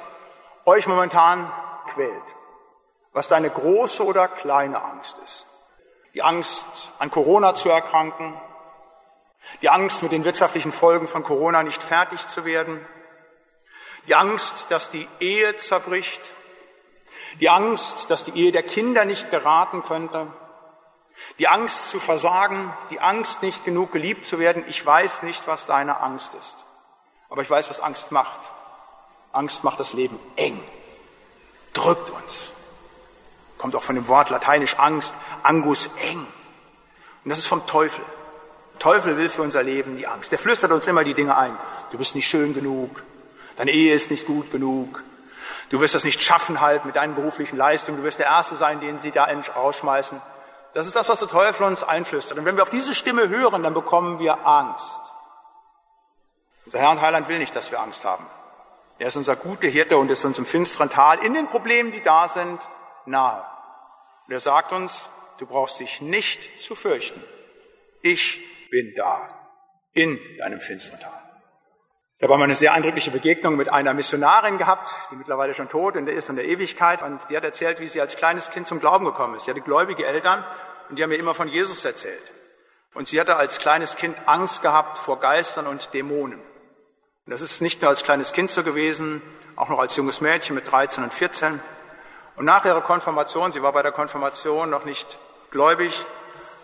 [0.65, 1.52] euch momentan
[1.93, 2.36] quält,
[3.13, 5.45] was deine große oder kleine Angst ist.
[6.15, 6.65] Die Angst,
[6.98, 8.34] an Corona zu erkranken,
[9.62, 12.84] die Angst, mit den wirtschaftlichen Folgen von Corona nicht fertig zu werden,
[14.10, 16.34] die Angst, dass die Ehe zerbricht.
[17.39, 20.26] Die Angst, dass die Ehe der Kinder nicht geraten könnte.
[21.38, 22.74] Die Angst zu versagen.
[22.89, 24.65] Die Angst, nicht genug geliebt zu werden.
[24.67, 26.65] Ich weiß nicht, was deine Angst ist.
[27.30, 28.50] Aber ich weiß, was Angst macht.
[29.32, 30.60] Angst macht das Leben eng.
[31.74, 32.50] Drückt uns.
[33.60, 35.13] Kommt auch von dem Wort lateinisch Angst.
[35.43, 36.26] Angus eng.
[37.24, 38.04] Und das ist vom Teufel.
[38.74, 40.32] Der Teufel will für unser Leben die Angst.
[40.32, 41.56] Der flüstert uns immer die Dinge ein.
[41.91, 43.04] Du bist nicht schön genug.
[43.60, 45.04] Deine Ehe ist nicht gut genug.
[45.69, 47.98] Du wirst das nicht schaffen halt mit deinen beruflichen Leistungen.
[47.98, 50.22] Du wirst der Erste sein, den sie da rausschmeißen.
[50.74, 52.38] Das ist das, was der Teufel uns einflüstert.
[52.38, 55.02] Und wenn wir auf diese Stimme hören, dann bekommen wir Angst.
[56.63, 58.26] Unser Herr und Heiland will nicht, dass wir Angst haben.
[58.98, 62.02] Er ist unser guter Hirte und ist uns im finsteren Tal in den Problemen, die
[62.02, 62.65] da sind,
[63.06, 63.43] nahe.
[64.26, 67.22] Und er sagt uns, du brauchst dich nicht zu fürchten.
[68.04, 68.39] Ich
[68.72, 69.28] bin da
[69.91, 71.18] in deinem finsteren Tal.
[72.19, 75.95] Ich habe einmal eine sehr eindrückliche Begegnung mit einer Missionarin gehabt, die mittlerweile schon tot
[75.95, 77.01] und ist in der Ewigkeit.
[77.01, 79.45] Und die hat erzählt, wie sie als kleines Kind zum Glauben gekommen ist.
[79.45, 80.43] Sie hatte gläubige Eltern
[80.89, 82.34] und die haben mir immer von Jesus erzählt.
[82.93, 86.39] Und sie hatte als kleines Kind Angst gehabt vor Geistern und Dämonen.
[86.39, 89.21] Und das ist nicht nur als kleines Kind so gewesen,
[89.55, 91.62] auch noch als junges Mädchen mit 13 und 14.
[92.36, 95.19] Und nach ihrer Konfirmation, sie war bei der Konfirmation noch nicht
[95.51, 96.05] gläubig,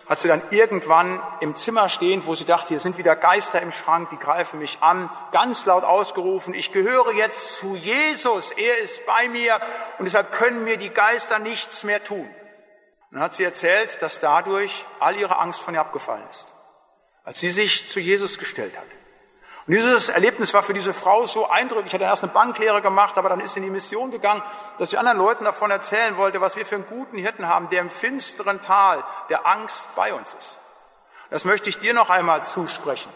[0.08, 3.72] hat sie dann irgendwann im Zimmer stehend, wo sie dachte, hier sind wieder Geister im
[3.72, 9.04] Schrank, die greifen mich an, ganz laut ausgerufen, ich gehöre jetzt zu Jesus, er ist
[9.04, 9.58] bei mir
[9.98, 12.28] und deshalb können mir die Geister nichts mehr tun.
[13.10, 16.54] Und dann hat sie erzählt, dass dadurch all ihre Angst von ihr abgefallen ist,
[17.24, 19.05] als sie sich zu Jesus gestellt hat.
[19.66, 21.88] Und dieses Erlebnis war für diese Frau so eindrücklich.
[21.88, 24.42] Ich hatte erst eine Banklehre gemacht, aber dann ist sie in die Mission gegangen,
[24.78, 27.80] dass sie anderen Leuten davon erzählen wollte, was wir für einen guten Hirten haben, der
[27.80, 30.58] im finsteren Tal der Angst bei uns ist.
[31.30, 33.10] Das möchte ich dir noch einmal zusprechen.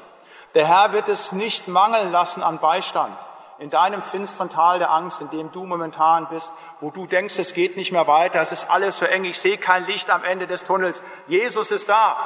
[0.55, 3.17] Der Herr wird es nicht mangeln lassen an Beistand
[3.61, 7.53] in deinem finsteren Tal der Angst, in dem du momentan bist, wo du denkst, es
[7.53, 10.47] geht nicht mehr weiter, es ist alles so eng, ich sehe kein Licht am Ende
[10.47, 11.03] des Tunnels.
[11.29, 12.17] Jesus ist da.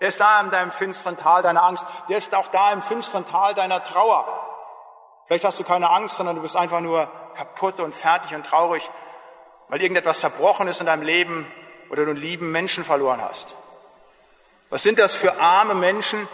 [0.00, 1.84] Er ist da in deinem finsteren Tal deiner Angst.
[2.08, 4.26] Der ist auch da im finsteren Tal deiner Trauer.
[5.26, 8.88] Vielleicht hast du keine Angst, sondern du bist einfach nur kaputt und fertig und traurig,
[9.68, 11.50] weil irgendetwas zerbrochen ist in deinem Leben
[11.90, 13.54] oder du einen lieben Menschen verloren hast.
[14.70, 16.28] Was sind das für arme Menschen,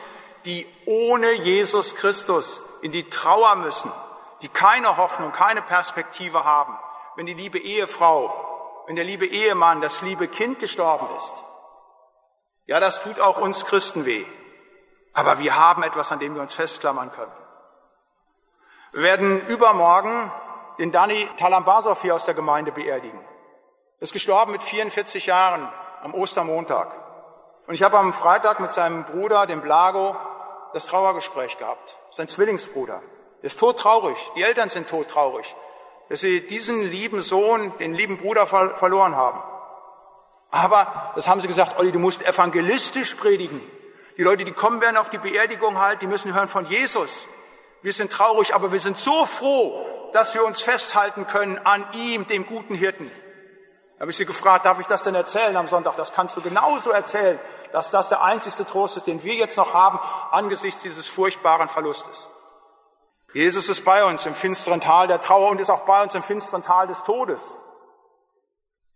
[0.45, 3.91] die ohne Jesus Christus in die Trauer müssen,
[4.43, 6.77] die keine Hoffnung, keine Perspektive haben,
[7.17, 11.35] wenn die liebe Ehefrau, wenn der liebe Ehemann, das liebe Kind gestorben ist?
[12.67, 14.25] Ja, das tut auch uns Christen weh.
[15.13, 17.33] Aber wir haben etwas, an dem wir uns festklammern können.
[18.93, 20.33] Wir werden übermorgen
[20.79, 23.21] den Dani Talambasov hier aus der Gemeinde beerdigen.
[23.99, 25.69] Er ist gestorben mit 44 Jahren
[26.03, 26.93] am Ostermontag.
[27.67, 30.17] Und ich habe am Freitag mit seinem Bruder, dem Blago,
[30.73, 31.97] das Trauergespräch gehabt.
[32.11, 33.01] Sein Zwillingsbruder.
[33.41, 34.19] Er ist todtraurig.
[34.37, 35.55] Die Eltern sind todtraurig,
[36.09, 39.43] dass sie diesen lieben Sohn, den lieben Bruder verloren haben.
[40.55, 43.61] Aber, das haben sie gesagt, Olli, du musst evangelistisch predigen.
[44.17, 47.27] Die Leute, die kommen werden auf die Beerdigung halt, die müssen hören von Jesus.
[47.83, 52.29] Wir sind traurig, aber wir sind so froh, dass wir uns festhalten können an ihm,
[52.29, 53.11] dem guten Hirten.
[53.97, 55.97] Da habe ich sie gefragt, darf ich das denn erzählen am Sonntag?
[55.97, 57.41] Das kannst du genauso erzählen,
[57.73, 59.99] dass das der einzigste Trost ist, den wir jetzt noch haben
[60.31, 62.29] angesichts dieses furchtbaren Verlustes.
[63.33, 66.23] Jesus ist bei uns im finsteren Tal der Trauer und ist auch bei uns im
[66.23, 67.59] finsteren Tal des Todes.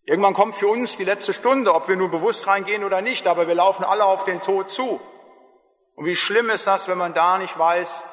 [0.08, 3.46] Irgendwann kommt für uns die letzte Stunde, ob wir nun bewusst reingehen oder nicht, aber
[3.46, 4.98] wir laufen alle auf den Tod zu.
[5.96, 8.04] Und wie schlimm ist das, wenn man da nicht weiß,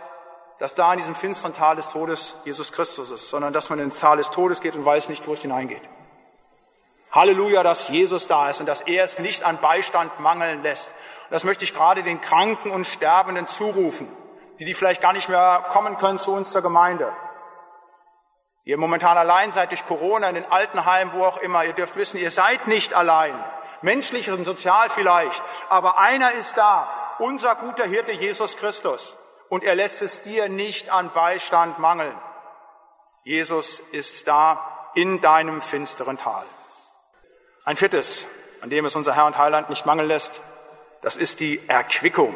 [0.60, 3.91] dass da in diesem finsteren Tal des Todes Jesus Christus ist, sondern dass man in
[3.91, 5.84] den Tal des Todes geht und weiß nicht, wo es hineingeht.
[7.13, 10.89] Halleluja, dass Jesus da ist und dass er es nicht an Beistand mangeln lässt.
[10.89, 14.10] Und das möchte ich gerade den Kranken und Sterbenden zurufen,
[14.60, 17.13] die die vielleicht gar nicht mehr kommen können zu uns zur Gemeinde.
[18.65, 21.63] Ihr momentan allein seid durch Corona in den Altenheimen, wo auch immer.
[21.65, 23.34] Ihr dürft wissen, ihr seid nicht allein.
[23.84, 25.41] Menschlich und sozial vielleicht.
[25.69, 26.89] Aber einer ist da.
[27.19, 29.17] Unser guter Hirte Jesus Christus.
[29.49, 32.15] Und er lässt es dir nicht an Beistand mangeln.
[33.23, 36.43] Jesus ist da in deinem finsteren Tal.
[37.65, 38.28] Ein viertes,
[38.62, 40.41] an dem es unser Herr und Heiland nicht mangeln lässt,
[41.04, 42.36] das ist die Erquickung.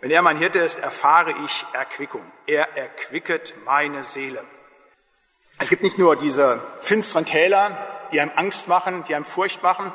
[0.00, 2.22] Wenn er mein Hirte ist, erfahre ich Erquickung.
[2.46, 4.44] Er erquicket meine Seele.
[5.58, 7.76] Es gibt nicht nur diese finsteren Täler,
[8.12, 9.90] die einem Angst machen, die einem Furcht machen.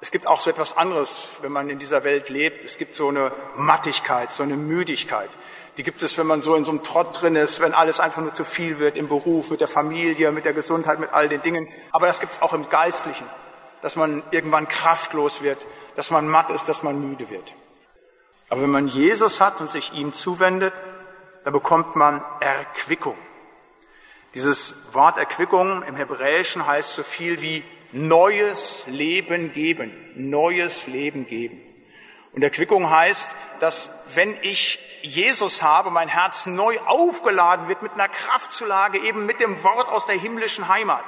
[0.00, 2.64] Es gibt auch so etwas anderes, wenn man in dieser Welt lebt.
[2.64, 5.30] Es gibt so eine Mattigkeit, so eine Müdigkeit.
[5.76, 8.20] Die gibt es, wenn man so in so einem Trott drin ist, wenn alles einfach
[8.20, 11.42] nur zu viel wird im Beruf, mit der Familie, mit der Gesundheit, mit all den
[11.42, 11.68] Dingen.
[11.92, 13.26] Aber das gibt es auch im Geistlichen,
[13.82, 15.64] dass man irgendwann kraftlos wird,
[15.94, 17.54] dass man matt ist, dass man müde wird.
[18.48, 20.74] Aber wenn man Jesus hat und sich ihm zuwendet,
[21.44, 23.16] dann bekommt man Erquickung.
[24.36, 31.62] Dieses Wort Erquickung im Hebräischen heißt so viel wie neues Leben geben, neues Leben geben.
[32.34, 38.10] Und Erquickung heißt, dass wenn ich Jesus habe, mein Herz neu aufgeladen wird mit einer
[38.10, 41.04] Kraftzulage, eben mit dem Wort aus der himmlischen Heimat.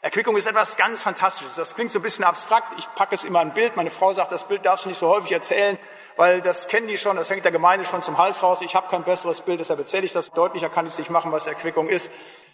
[0.00, 1.56] Erquickung ist etwas ganz Fantastisches.
[1.56, 2.66] Das klingt so ein bisschen abstrakt.
[2.78, 3.76] Ich packe es immer ein Bild.
[3.76, 5.78] Meine Frau sagt, das Bild darfst du nicht so häufig erzählen
[6.16, 8.60] weil das kennen die schon, das hängt der Gemeinde schon zum Hals raus.
[8.60, 10.30] Ich habe kein besseres Bild, deshalb erzähle ich das.
[10.30, 12.10] Deutlicher kann ich es nicht machen, was Erquickung ist.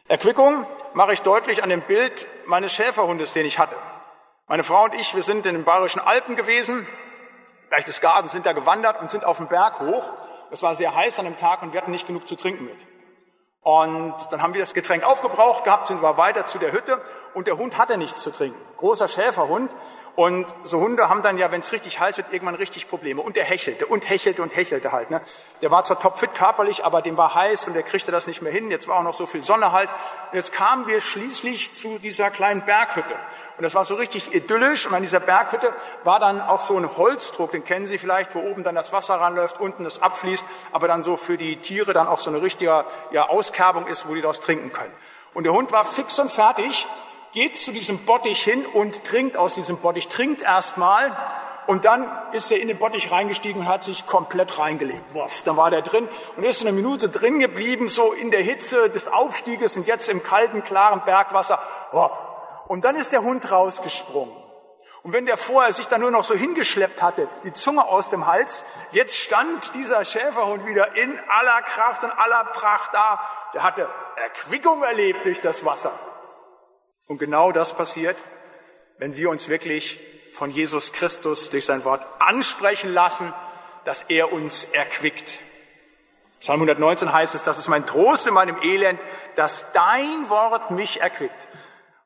[0.09, 3.77] Erquickung mache ich deutlich an dem Bild meines Schäferhundes, den ich hatte.
[4.47, 6.87] Meine Frau und ich, wir sind in den Bayerischen Alpen gewesen,
[7.69, 10.05] Berchtesgaden sind da gewandert und sind auf den Berg hoch.
[10.51, 12.79] Es war sehr heiß an dem Tag und wir hatten nicht genug zu trinken mit.
[13.61, 17.03] Und dann haben wir das Getränk aufgebraucht gehabt, sind wir weiter zu der Hütte
[17.35, 18.61] und der Hund hatte nichts zu trinken.
[18.79, 19.75] Großer Schäferhund.
[20.15, 23.23] Und so Hunde haben dann ja, wenn es richtig heiß wird, irgendwann richtig Probleme.
[23.23, 25.11] Und der hechelte und hechelte und hechelte halt.
[25.11, 25.21] Ne?
[25.63, 28.51] Der war zwar topfit körperlich, aber dem war heiß und der kriegte das nicht mehr
[28.51, 28.69] hin.
[28.69, 29.89] Jetzt war auch noch so viel Sonne halt.
[30.33, 33.15] Und jetzt kamen wir schließlich zu dieser kleinen Berghütte.
[33.59, 34.87] Und das war so richtig idyllisch.
[34.89, 38.41] Und an dieser Berghütte war dann auch so ein Holzdruck, den kennen Sie vielleicht, wo
[38.41, 42.09] oben dann das Wasser ranläuft, unten das abfließt, aber dann so für die Tiere dann
[42.09, 44.93] auch so eine richtige ja, Auskerbung ist, wo die daraus trinken können.
[45.33, 46.89] Und der Hund war fix und fertig
[47.39, 51.17] geht zu diesem Bottich hin und trinkt aus diesem Bottich, trinkt erstmal
[51.69, 55.03] Und dann ist er in den Bottich reingestiegen und hat sich komplett reingelegt.
[55.13, 58.89] Wuff, dann war der drin und ist eine Minute drin geblieben, so in der Hitze
[58.89, 61.61] des Aufstieges und jetzt im kalten, klaren Bergwasser.
[62.67, 64.35] Und dann ist der Hund rausgesprungen.
[65.03, 68.27] Und wenn der vorher sich dann nur noch so hingeschleppt hatte, die Zunge aus dem
[68.27, 73.21] Hals, jetzt stand dieser Schäferhund wieder in aller Kraft und aller Pracht da.
[73.53, 75.93] Der hatte Erquickung erlebt durch das Wasser.
[77.09, 78.17] Und genau das passiert,
[78.99, 79.99] wenn wir uns wirklich
[80.33, 83.33] von Jesus Christus durch sein Wort ansprechen lassen,
[83.85, 85.41] dass er uns erquickt.
[86.41, 89.01] Psalm 119 heißt es, das ist mein Trost in meinem Elend,
[89.37, 91.49] dass dein Wort mich erquickt.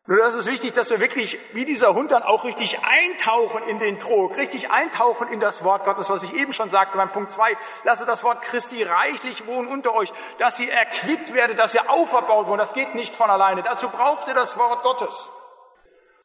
[0.07, 3.79] Nur das ist wichtig, dass wir wirklich wie dieser Hund dann auch richtig eintauchen in
[3.79, 7.31] den Trog, richtig eintauchen in das Wort Gottes, was ich eben schon sagte beim Punkt
[7.31, 7.57] zwei.
[7.85, 12.49] Lasse das Wort Christi reichlich wohnen unter euch, dass ihr erquickt werdet, dass ihr auferbaut
[12.49, 12.67] werdet.
[12.67, 13.63] Das geht nicht von alleine.
[13.63, 15.31] Dazu braucht ihr das Wort Gottes.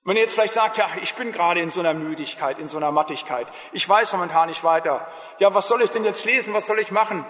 [0.04, 2.78] Wenn ihr jetzt vielleicht sagt, ja, ich bin gerade in so einer Müdigkeit, in so
[2.78, 5.06] einer Mattigkeit, ich weiß momentan nicht weiter,
[5.38, 7.26] ja, was soll ich denn jetzt lesen, was soll ich machen?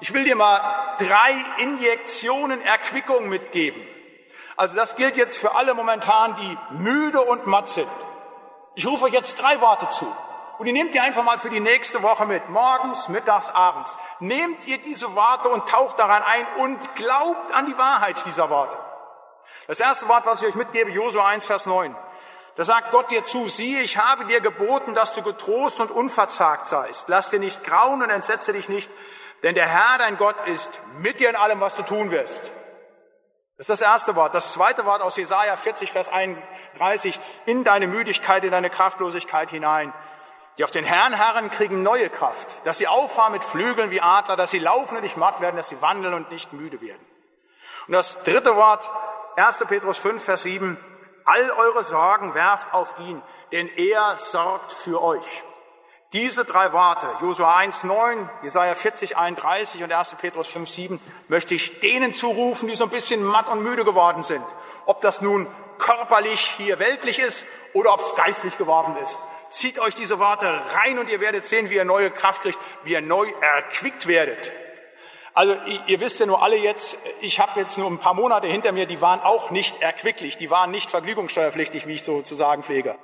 [0.00, 3.82] Ich will dir mal drei Injektionen Erquickung mitgeben.
[4.60, 7.88] Also das gilt jetzt für alle momentan, die müde und matt sind.
[8.74, 10.06] Ich rufe euch jetzt drei Worte zu.
[10.58, 12.46] Und die nehmt ihr einfach mal für die nächste Woche mit.
[12.50, 13.96] Morgens, mittags, abends.
[14.18, 18.76] Nehmt ihr diese Worte und taucht daran ein und glaubt an die Wahrheit dieser Worte.
[19.66, 21.96] Das erste Wort, was ich euch mitgebe, Josua 1, Vers 9.
[22.56, 26.66] Da sagt Gott dir zu, siehe, ich habe dir geboten, dass du getrost und unverzagt
[26.66, 27.08] seist.
[27.08, 28.90] Lass dir nicht grauen und entsetze dich nicht,
[29.42, 30.68] denn der Herr, dein Gott, ist
[30.98, 32.50] mit dir in allem, was du tun wirst.
[33.60, 34.34] Das ist das erste Wort.
[34.34, 37.20] Das zweite Wort aus Jesaja 40, Vers 31.
[37.44, 39.92] In deine Müdigkeit, in deine Kraftlosigkeit hinein.
[40.56, 42.56] Die auf den Herrn Herren kriegen neue Kraft.
[42.64, 45.68] Dass sie auffahren mit Flügeln wie Adler, dass sie laufen und nicht matt werden, dass
[45.68, 47.04] sie wandeln und nicht müde werden.
[47.86, 48.90] Und das dritte Wort,
[49.36, 49.66] 1.
[49.68, 50.82] Petrus 5, Vers 7.
[51.26, 53.20] All eure Sorgen werft auf ihn,
[53.52, 55.42] denn er sorgt für euch.
[56.12, 60.16] Diese drei Worte, Josua 1, 9, Jesaja 40, 31 und 1.
[60.20, 64.24] Petrus 5, 7, möchte ich denen zurufen, die so ein bisschen matt und müde geworden
[64.24, 64.44] sind.
[64.86, 65.46] Ob das nun
[65.78, 69.20] körperlich hier weltlich ist oder ob es geistlich geworden ist.
[69.50, 72.92] Zieht euch diese Worte rein und ihr werdet sehen, wie ihr neue Kraft kriegt, wie
[72.92, 74.50] ihr neu erquickt werdet.
[75.32, 75.54] Also
[75.86, 78.86] ihr wisst ja nur alle jetzt, ich habe jetzt nur ein paar Monate hinter mir,
[78.86, 82.96] die waren auch nicht erquicklich, die waren nicht vergnügungssteuerpflichtig, wie ich so zu sagen pflege.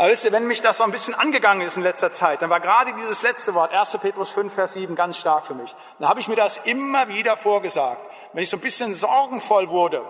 [0.00, 2.48] Aber wisst ihr, wenn mich das so ein bisschen angegangen ist in letzter Zeit, dann
[2.48, 3.98] war gerade dieses letzte Wort, 1.
[3.98, 5.76] Petrus 5, Vers 7, ganz stark für mich.
[5.98, 8.00] Dann habe ich mir das immer wieder vorgesagt.
[8.32, 10.02] Wenn ich so ein bisschen sorgenvoll wurde,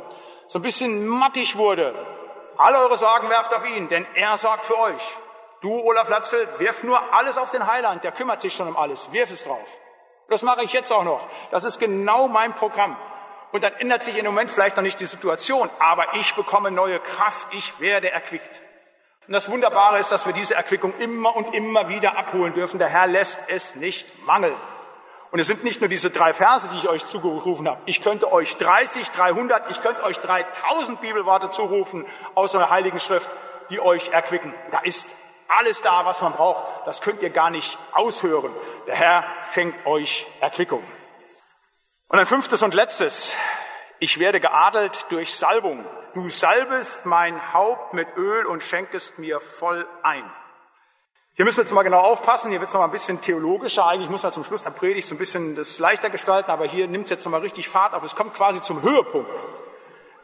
[0.46, 1.92] so ein bisschen mattig wurde,
[2.56, 5.02] alle eure Sorgen werft auf ihn, denn er sorgt für euch.
[5.60, 9.10] Du, Olaf Latzel, wirf nur alles auf den Heiland, der kümmert sich schon um alles,
[9.10, 9.78] wirf es drauf.
[10.28, 11.26] Das mache ich jetzt auch noch.
[11.50, 12.96] Das ist genau mein Programm.
[13.50, 17.00] Und dann ändert sich im Moment vielleicht noch nicht die Situation, aber ich bekomme neue
[17.00, 18.62] Kraft, ich werde erquickt.
[19.26, 22.78] Und das Wunderbare ist, dass wir diese Erquickung immer und immer wieder abholen dürfen.
[22.78, 24.56] Der Herr lässt es nicht mangeln.
[25.30, 27.80] Und es sind nicht nur diese drei Verse, die ich euch zugerufen habe.
[27.86, 32.04] Ich könnte euch 30, 300, ich könnte euch 3000 Bibelworte zurufen
[32.34, 33.30] aus einer heiligen Schrift,
[33.70, 34.52] die euch erquicken.
[34.72, 35.08] Da ist
[35.46, 36.64] alles da, was man braucht.
[36.86, 38.52] Das könnt ihr gar nicht aushören.
[38.88, 40.82] Der Herr schenkt euch Erquickung.
[42.08, 43.34] Und ein fünftes und letztes.
[44.00, 45.84] Ich werde geadelt durch Salbung.
[46.14, 50.24] Du salbest mein Haupt mit Öl und schenkest mir voll ein.
[51.34, 52.50] Hier müssen wir jetzt mal genau aufpassen.
[52.50, 53.86] Hier wird es noch mal ein bisschen theologischer.
[53.86, 56.88] Eigentlich muss man zum Schluss der Predigt so ein bisschen das leichter gestalten, aber hier
[56.88, 58.02] nimmt es jetzt noch mal richtig Fahrt auf.
[58.02, 59.30] Es kommt quasi zum Höhepunkt.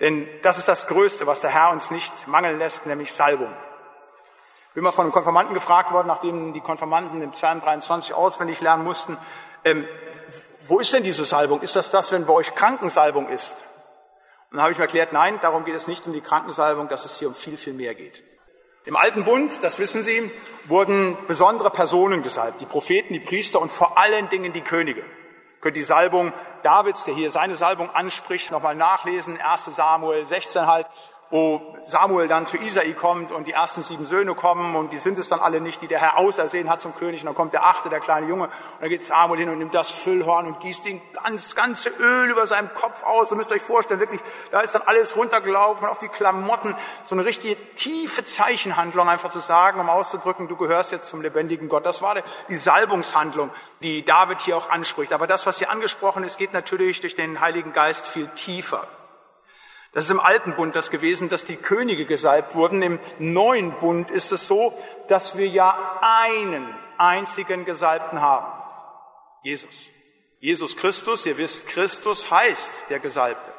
[0.00, 3.54] Denn das ist das Größte, was der Herr uns nicht mangeln lässt, nämlich Salbung
[4.76, 8.84] bin mal von einem Konfirmanden gefragt worden, nachdem die Konfirmanden im Psalm 23 auswendig lernen
[8.84, 9.16] mussten,
[9.64, 9.88] ähm,
[10.68, 11.61] wo ist denn diese Salbung?
[11.62, 13.57] Ist das das, wenn bei euch Krankensalbung ist?
[14.50, 17.05] Und dann habe ich mir erklärt, nein, darum geht es nicht um die Krankensalbung, dass
[17.05, 18.22] es hier um viel, viel mehr geht.
[18.85, 20.31] Im Alten Bund, das wissen Sie,
[20.66, 22.61] wurden besondere Personen gesalbt.
[22.61, 25.05] Die Propheten, die Priester und vor allen Dingen die Könige.
[25.61, 29.40] Könnt die Salbung Davids, der hier seine Salbung anspricht, nochmal nachlesen.
[29.40, 30.87] 1 Samuel 16 halt
[31.30, 35.18] wo Samuel dann zu Isai kommt und die ersten sieben Söhne kommen und die sind
[35.18, 37.20] es dann alle nicht, die der Herr ausersehen hat zum König.
[37.20, 39.74] Und dann kommt der achte, der kleine Junge, und dann geht Samuel hin und nimmt
[39.74, 43.31] das Füllhorn und gießt den ganz, ganze Öl über seinem Kopf aus.
[43.33, 44.20] Ihr müsst euch vorstellen, wirklich,
[44.52, 46.77] da ist dann alles runtergelaufen auf die Klamotten.
[47.04, 51.68] So eine richtige tiefe Zeichenhandlung, einfach zu sagen, um auszudrücken, du gehörst jetzt zum lebendigen
[51.68, 51.87] Gott.
[51.87, 52.14] Das war
[52.48, 53.50] die Salbungshandlung,
[53.83, 55.12] die David hier auch anspricht.
[55.12, 58.87] Aber das, was hier angesprochen ist, geht natürlich durch den Heiligen Geist viel tiefer.
[59.97, 62.83] Das ist im alten Bund das gewesen, dass die Könige gesalbt wurden.
[62.83, 64.77] Im neuen Bund ist es so,
[65.09, 66.69] dass wir ja einen
[66.99, 68.47] einzigen Gesalbten haben.
[69.42, 69.88] Jesus.
[70.38, 73.51] Jesus Christus, ihr wisst, Christus heißt der Gesalbte.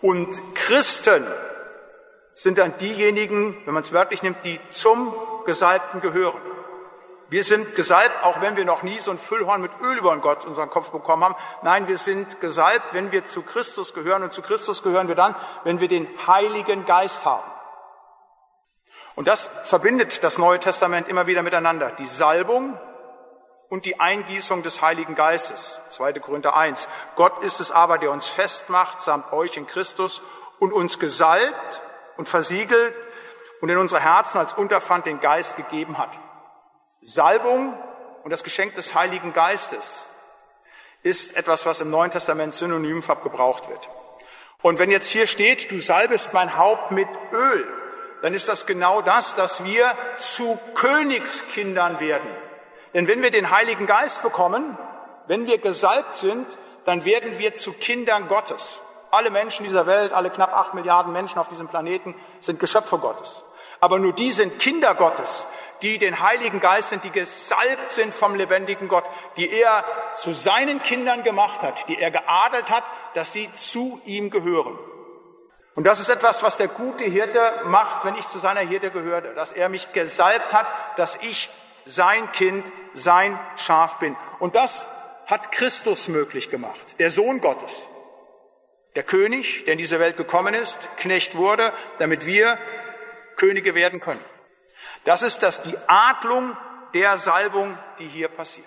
[0.00, 1.24] Und Christen
[2.34, 5.14] sind dann diejenigen, wenn man es wörtlich nimmt, die zum
[5.46, 6.40] Gesalbten gehören.
[7.34, 10.44] Wir sind gesalbt, auch wenn wir noch nie so ein Füllhorn mit Öl über Gott
[10.46, 11.34] unseren Kopf bekommen haben.
[11.62, 14.22] Nein, wir sind gesalbt, wenn wir zu Christus gehören.
[14.22, 17.42] Und zu Christus gehören wir dann, wenn wir den Heiligen Geist haben.
[19.16, 21.90] Und das verbindet das Neue Testament immer wieder miteinander.
[21.90, 22.78] Die Salbung
[23.68, 25.80] und die Eingießung des Heiligen Geistes.
[25.88, 26.12] 2.
[26.20, 26.86] Korinther 1.
[27.16, 30.22] Gott ist es aber, der uns festmacht, samt euch in Christus
[30.60, 31.82] und uns gesalbt
[32.16, 32.94] und versiegelt
[33.60, 36.16] und in unsere Herzen als Unterpfand den Geist gegeben hat.
[37.04, 37.78] Salbung
[38.22, 40.06] und das Geschenk des Heiligen Geistes
[41.02, 43.90] ist etwas, was im Neuen Testament synonymhaft gebraucht wird.
[44.62, 47.68] Und wenn jetzt hier steht, du salbest mein Haupt mit Öl,
[48.22, 52.30] dann ist das genau das, dass wir zu Königskindern werden.
[52.94, 54.78] Denn wenn wir den Heiligen Geist bekommen,
[55.26, 58.80] wenn wir gesalbt sind, dann werden wir zu Kindern Gottes.
[59.10, 63.44] Alle Menschen dieser Welt, alle knapp acht Milliarden Menschen auf diesem Planeten sind Geschöpfe Gottes.
[63.80, 65.44] Aber nur die sind Kinder Gottes,
[65.84, 69.04] die den Heiligen Geist sind, die gesalbt sind vom lebendigen Gott,
[69.36, 74.30] die er zu seinen Kindern gemacht hat, die er geadelt hat, dass sie zu ihm
[74.30, 74.78] gehören.
[75.74, 79.34] Und das ist etwas, was der gute Hirte macht, wenn ich zu seiner Hirte gehöre,
[79.34, 80.66] dass er mich gesalbt hat,
[80.96, 81.50] dass ich
[81.84, 84.16] sein Kind, sein Schaf bin.
[84.38, 84.86] Und das
[85.26, 87.90] hat Christus möglich gemacht, der Sohn Gottes,
[88.96, 92.56] der König, der in diese Welt gekommen ist, Knecht wurde, damit wir
[93.36, 94.24] Könige werden können.
[95.04, 96.56] Das ist das, die Adlung
[96.94, 98.66] der Salbung, die hier passiert.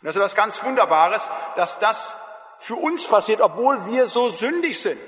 [0.00, 2.16] Und das ist etwas ganz Wunderbares, dass das
[2.58, 5.00] für uns passiert, obwohl wir so sündig sind.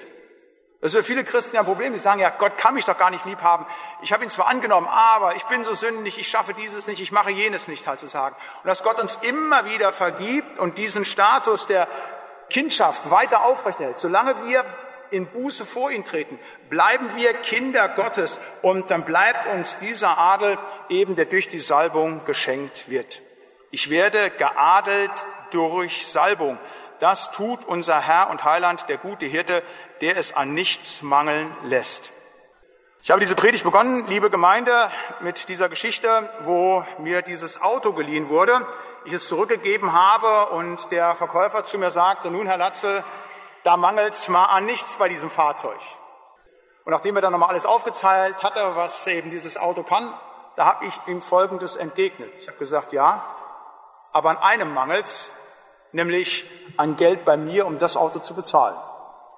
[0.80, 1.92] Das ist für viele Christen ja ein Problem.
[1.92, 3.66] Die sagen, ja, Gott kann mich doch gar nicht lieb haben.
[4.02, 7.12] Ich habe ihn zwar angenommen, aber ich bin so sündig, ich schaffe dieses nicht, ich
[7.12, 8.34] mache jenes nicht, halt zu sagen.
[8.62, 11.86] Und dass Gott uns immer wieder vergibt und diesen Status der
[12.48, 13.98] Kindschaft weiter aufrechterhält.
[13.98, 14.64] Solange wir
[15.10, 16.38] in Buße vor ihn treten,
[16.68, 20.58] bleiben wir Kinder Gottes und dann bleibt uns dieser Adel
[20.88, 23.20] eben, der durch die Salbung geschenkt wird.
[23.70, 26.58] Ich werde geadelt durch Salbung.
[26.98, 29.62] Das tut unser Herr und Heiland, der gute Hirte,
[30.00, 32.12] der es an nichts mangeln lässt.
[33.02, 34.90] Ich habe diese Predigt begonnen, liebe Gemeinde,
[35.20, 38.66] mit dieser Geschichte, wo mir dieses Auto geliehen wurde,
[39.06, 43.02] ich es zurückgegeben habe und der Verkäufer zu mir sagte, nun Herr Latze,
[43.62, 45.80] da mangelt es mal an nichts bei diesem Fahrzeug.
[46.84, 50.12] Und nachdem er dann nochmal alles aufgezeigt hatte, was eben dieses Auto kann,
[50.56, 52.32] da habe ich ihm Folgendes entgegnet.
[52.38, 53.24] Ich habe gesagt, ja,
[54.12, 55.30] aber an einem mangelt's,
[55.92, 58.76] nämlich an Geld bei mir, um das Auto zu bezahlen.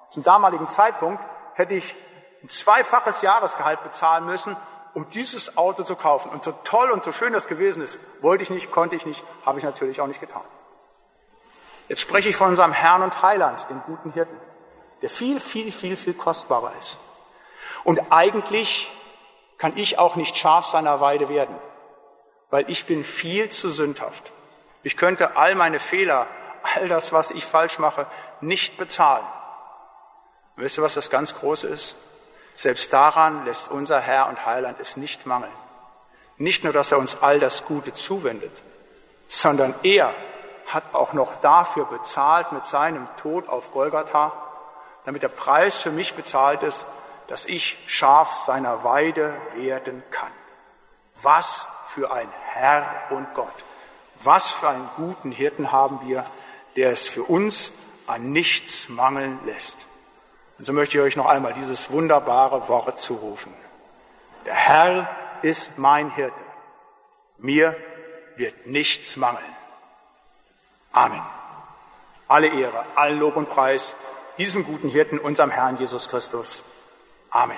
[0.09, 1.23] Zum damaligen Zeitpunkt
[1.55, 1.95] hätte ich
[2.43, 4.55] ein zweifaches Jahresgehalt bezahlen müssen,
[4.93, 6.29] um dieses Auto zu kaufen.
[6.29, 9.23] Und so toll und so schön das gewesen ist, wollte ich nicht, konnte ich nicht,
[9.45, 10.43] habe ich natürlich auch nicht getan.
[11.89, 14.37] Jetzt spreche ich von unserem Herrn und Heiland, dem guten Hirten,
[15.01, 16.97] der viel, viel, viel, viel kostbarer ist.
[17.83, 18.91] Und eigentlich
[19.57, 21.55] kann ich auch nicht Schaf seiner Weide werden,
[22.49, 24.31] weil ich bin viel zu sündhaft.
[24.83, 26.27] Ich könnte all meine Fehler,
[26.75, 28.07] all das, was ich falsch mache,
[28.41, 29.25] nicht bezahlen.
[30.55, 31.95] Und wisst ihr, was das ganz Große ist?
[32.55, 35.51] Selbst daran lässt unser Herr und Heiland es nicht mangeln.
[36.37, 38.61] Nicht nur, dass er uns all das Gute zuwendet,
[39.27, 40.13] sondern er
[40.67, 44.31] hat auch noch dafür bezahlt mit seinem Tod auf Golgatha,
[45.05, 46.85] damit der Preis für mich bezahlt ist,
[47.27, 50.31] dass ich Schaf seiner Weide werden kann.
[51.21, 53.53] Was für ein Herr und Gott.
[54.23, 56.25] Was für einen guten Hirten haben wir,
[56.75, 57.71] der es für uns
[58.07, 59.85] an nichts mangeln lässt.
[60.57, 63.53] Und so möchte ich euch noch einmal dieses wunderbare Wort zurufen.
[64.45, 65.09] Der Herr
[65.41, 66.35] ist mein Hirte.
[67.37, 67.75] Mir
[68.35, 69.43] wird nichts mangeln.
[70.93, 71.21] Amen.
[72.27, 73.95] Alle Ehre, allen Lob und Preis
[74.37, 76.63] diesem guten Hirten, unserem Herrn Jesus Christus.
[77.29, 77.57] Amen.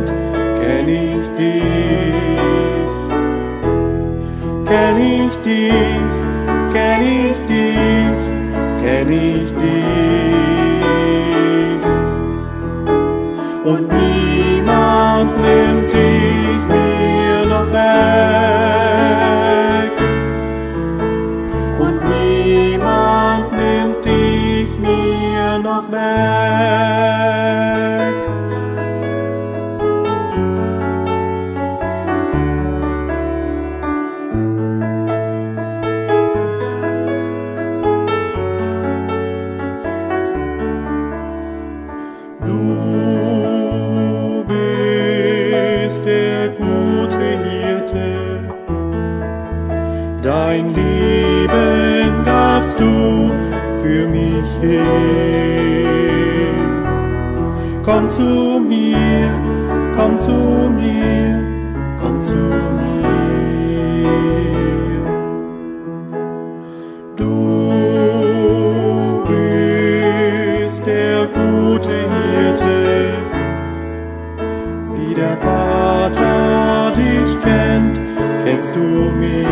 [75.21, 77.99] der Vater dich kennt,
[78.43, 78.87] kennst du
[79.21, 79.47] mich.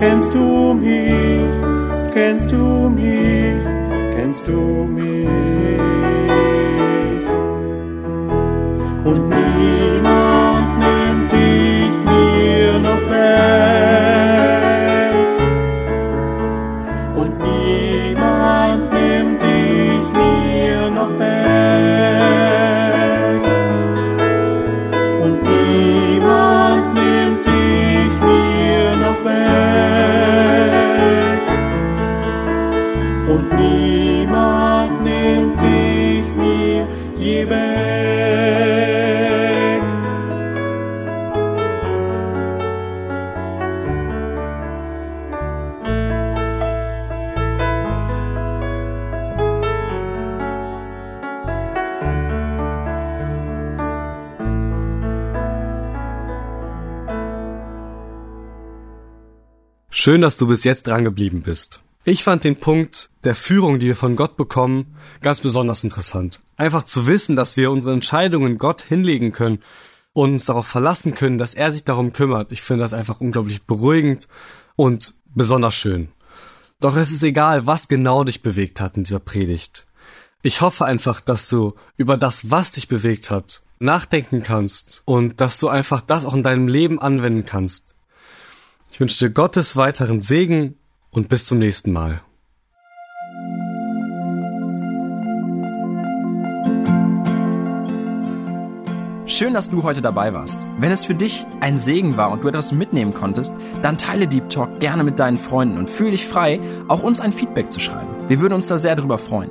[0.00, 3.62] Kennst du mich, kennst du mich,
[4.14, 4.58] kennst du
[4.96, 5.23] mich.
[60.04, 61.80] Schön, dass du bis jetzt dran geblieben bist.
[62.04, 66.42] Ich fand den Punkt der Führung, die wir von Gott bekommen, ganz besonders interessant.
[66.58, 69.60] Einfach zu wissen, dass wir unsere Entscheidungen Gott hinlegen können
[70.12, 72.52] und uns darauf verlassen können, dass er sich darum kümmert.
[72.52, 74.28] Ich finde das einfach unglaublich beruhigend
[74.76, 76.08] und besonders schön.
[76.80, 79.86] Doch es ist egal, was genau dich bewegt hat in dieser Predigt.
[80.42, 85.58] Ich hoffe einfach, dass du über das, was dich bewegt hat, nachdenken kannst und dass
[85.58, 87.93] du einfach das auch in deinem Leben anwenden kannst.
[88.94, 90.76] Ich wünsche dir Gottes weiteren Segen
[91.10, 92.22] und bis zum nächsten Mal.
[99.26, 100.64] Schön, dass du heute dabei warst.
[100.78, 104.48] Wenn es für dich ein Segen war und du etwas mitnehmen konntest, dann teile Deep
[104.48, 108.28] Talk gerne mit deinen Freunden und fühl dich frei, auch uns ein Feedback zu schreiben.
[108.28, 109.50] Wir würden uns da sehr darüber freuen.